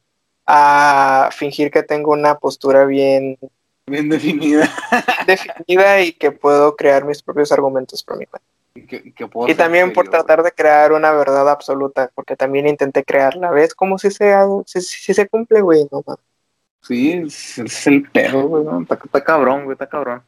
a 0.48 1.30
fingir 1.32 1.69
que 1.69 1.84
tengo 1.84 2.12
una 2.12 2.39
postura 2.39 2.86
bien 2.86 3.38
bien 3.86 4.10
definida. 4.10 4.67
definida 5.28 6.02
y 6.02 6.13
que 6.13 6.32
puedo 6.32 6.76
crear 6.76 7.06
mis 7.06 7.22
propios 7.22 7.52
argumentos 7.52 8.04
por 8.04 8.17
mi 8.17 8.26
cuenta. 8.26 8.48
Y, 8.75 9.55
también 9.55 9.93
por 9.93 10.10
tratar 10.10 10.43
de 10.43 10.51
crear 10.51 10.93
una 10.93 11.12
verdad 11.12 11.49
absoluta, 11.49 12.12
porque 12.13 12.36
también 12.36 12.67
intenté 12.67 13.03
crearla. 13.03 13.51
¿Ves 13.51 13.73
cómo 13.73 13.97
si 13.97 14.12
se, 14.12 14.34
si, 14.65 14.82
si 14.82 15.13
se 15.13 15.27
cumple, 15.27 15.62
güey? 15.62 15.88
No, 15.91 16.03
Sí, 16.82 17.12
es, 17.25 17.88
el 17.88 18.10
pedo, 18.10 18.47
güey. 18.47 18.65
Está, 18.82 19.23
cabrón, 19.23 19.65
güey, 19.65 19.73
está 19.73 19.88
cabrón. 19.88 20.23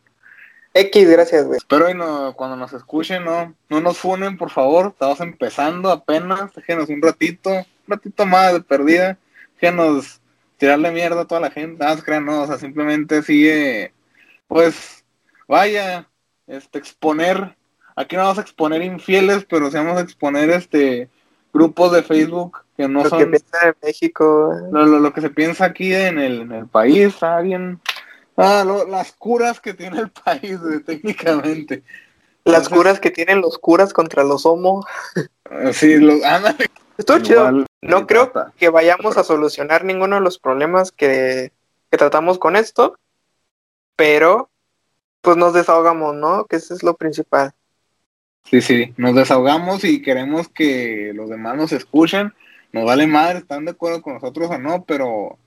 X, 0.73 1.09
gracias, 1.09 1.45
güey. 1.45 1.57
Espero 1.57 1.89
y 1.89 1.93
no, 1.93 2.33
cuando 2.35 2.55
nos 2.55 2.73
escuchen, 2.73 3.23
no, 3.23 3.55
no 3.69 3.81
nos 3.81 3.97
funen, 3.97 4.37
por 4.37 4.49
favor. 4.49 4.87
Estamos 4.87 5.19
empezando 5.21 5.89
apenas. 5.89 6.53
Déjenos 6.53 6.89
un 6.89 7.01
ratito, 7.01 7.49
un 7.49 7.65
ratito 7.87 8.25
más 8.25 8.53
de 8.53 8.61
perdida. 8.61 9.17
Déjenos 9.55 10.21
tirarle 10.57 10.91
mierda 10.91 11.21
a 11.21 11.27
toda 11.27 11.41
la 11.41 11.51
gente. 11.51 11.83
Ah, 11.85 11.97
crean, 12.03 12.25
no, 12.25 12.43
o 12.43 12.47
sea, 12.47 12.57
simplemente 12.57 13.21
sigue, 13.23 13.93
pues, 14.47 15.05
vaya, 15.47 16.07
este, 16.47 16.79
exponer 16.79 17.55
aquí 18.01 18.15
no 18.15 18.23
vamos 18.23 18.37
a 18.37 18.41
exponer 18.41 18.81
infieles, 18.81 19.45
pero 19.49 19.69
sí 19.69 19.77
vamos 19.77 19.97
a 19.97 20.01
exponer 20.01 20.49
este 20.49 21.09
grupos 21.53 21.91
de 21.91 22.03
Facebook 22.03 22.59
que 22.77 22.87
no 22.87 23.03
son... 23.07 23.19
Lo 23.19 23.25
que 23.25 23.31
piensa 23.31 23.67
en 23.67 23.75
México. 23.83 24.53
Lo, 24.71 25.13
que 25.13 25.21
se 25.21 25.29
piensa 25.29 25.65
aquí 25.65 25.93
en 25.93 26.19
el, 26.19 26.41
en 26.41 26.51
el 26.51 26.67
país, 26.67 27.07
está 27.07 27.39
bien... 27.41 27.79
Ah, 28.37 28.65
las 28.89 29.11
curas 29.11 29.59
que 29.59 29.73
tiene 29.73 29.99
el 29.99 30.09
país, 30.25 30.57
técnicamente. 30.85 31.83
Las 32.43 32.69
curas 32.69 32.99
que 32.99 33.11
tienen 33.11 33.41
los 33.41 33.57
curas 33.57 33.93
contra 33.93 34.23
los 34.23 34.45
homos. 34.45 34.85
Sí, 35.73 35.97
los, 35.97 36.23
ándale. 36.23 36.67
Estuvo 36.97 37.19
chido. 37.19 37.65
No 37.81 38.07
creo 38.07 38.31
que 38.55 38.69
vayamos 38.69 39.17
a 39.17 39.25
solucionar 39.25 39.83
ninguno 39.83 40.15
de 40.15 40.21
los 40.21 40.39
problemas 40.39 40.93
que, 40.93 41.51
que 41.89 41.97
tratamos 41.97 42.39
con 42.39 42.55
esto, 42.55 42.95
pero 43.97 44.49
pues 45.19 45.35
nos 45.35 45.53
desahogamos, 45.53 46.15
¿no? 46.15 46.45
Que 46.45 46.55
eso 46.55 46.73
es 46.73 46.83
lo 46.83 46.95
principal. 46.95 47.53
Sí, 48.43 48.61
sí, 48.61 48.93
nos 48.97 49.15
desahogamos 49.15 49.83
y 49.83 50.01
queremos 50.01 50.49
que 50.49 51.11
los 51.15 51.29
demás 51.29 51.55
nos 51.55 51.71
escuchen. 51.71 52.33
Nos 52.73 52.85
vale 52.85 53.07
madre, 53.07 53.39
están 53.39 53.65
de 53.65 53.71
acuerdo 53.71 54.01
con 54.01 54.15
nosotros 54.15 54.49
o 54.49 54.57
no, 54.57 54.83
pero... 54.83 55.37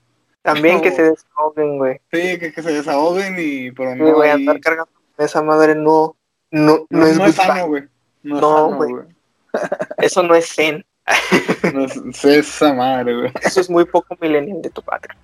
También 0.41 0.79
que 0.81 0.91
se 0.91 1.03
desahoguen, 1.03 1.77
güey. 1.77 1.99
Sí, 2.11 2.39
que, 2.39 2.51
se 2.51 2.71
desahoguen 2.71 3.35
y... 3.39 3.71
Pero 3.71 3.95
no 3.95 4.13
voy 4.13 4.27
a 4.27 4.33
andar 4.33 4.59
cargando 4.59 4.91
esa 5.17 5.41
madre 5.41 5.75
no... 5.75 6.15
No, 6.51 6.85
no, 6.89 7.07
es, 7.07 7.17
no 7.17 7.25
es 7.25 7.35
sano, 7.35 7.67
güey. 7.67 7.83
No, 8.23 8.75
güey. 8.75 8.93
Eso 9.97 10.23
no 10.23 10.35
es 10.35 10.53
zen. 10.53 10.85
no 11.73 11.85
es 11.85 12.25
esa 12.25 12.73
madre, 12.73 13.15
güey. 13.15 13.31
Eso 13.41 13.61
es 13.61 13.69
muy 13.69 13.85
poco 13.85 14.15
millennial 14.21 14.61
de 14.61 14.69
tu 14.69 14.81
patria. 14.81 15.17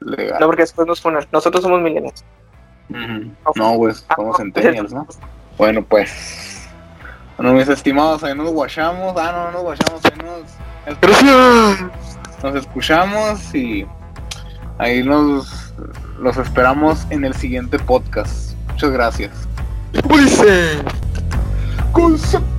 No, 0.00 0.46
porque 0.46 0.62
después 0.62 0.86
nos 0.86 1.00
ponen... 1.00 1.26
Nosotros 1.32 1.62
somos 1.62 1.80
millennials. 1.80 2.24
No, 2.88 3.74
güey, 3.74 3.94
somos 4.16 4.36
ah, 4.36 4.38
centennials, 4.38 4.92
¿no? 4.92 5.06
Bueno, 5.56 5.84
pues... 5.84 6.57
Bueno, 7.38 7.52
mis 7.52 7.68
estimados, 7.68 8.24
ahí 8.24 8.34
nos 8.34 8.50
guachamos. 8.50 9.16
Ah, 9.16 9.30
no, 9.32 9.44
no 9.44 9.50
nos 9.52 9.62
guachamos, 9.62 10.04
ahí 10.04 10.18
nos. 10.18 11.00
Gracias. 11.00 11.90
Nos 12.42 12.54
escuchamos 12.56 13.54
y 13.54 13.86
ahí 14.78 15.04
nos 15.04 15.72
los 16.18 16.36
esperamos 16.36 17.06
en 17.10 17.24
el 17.24 17.34
siguiente 17.34 17.78
podcast. 17.78 18.54
Muchas 18.72 18.90
gracias. 18.90 19.30
Concepto. 21.92 22.57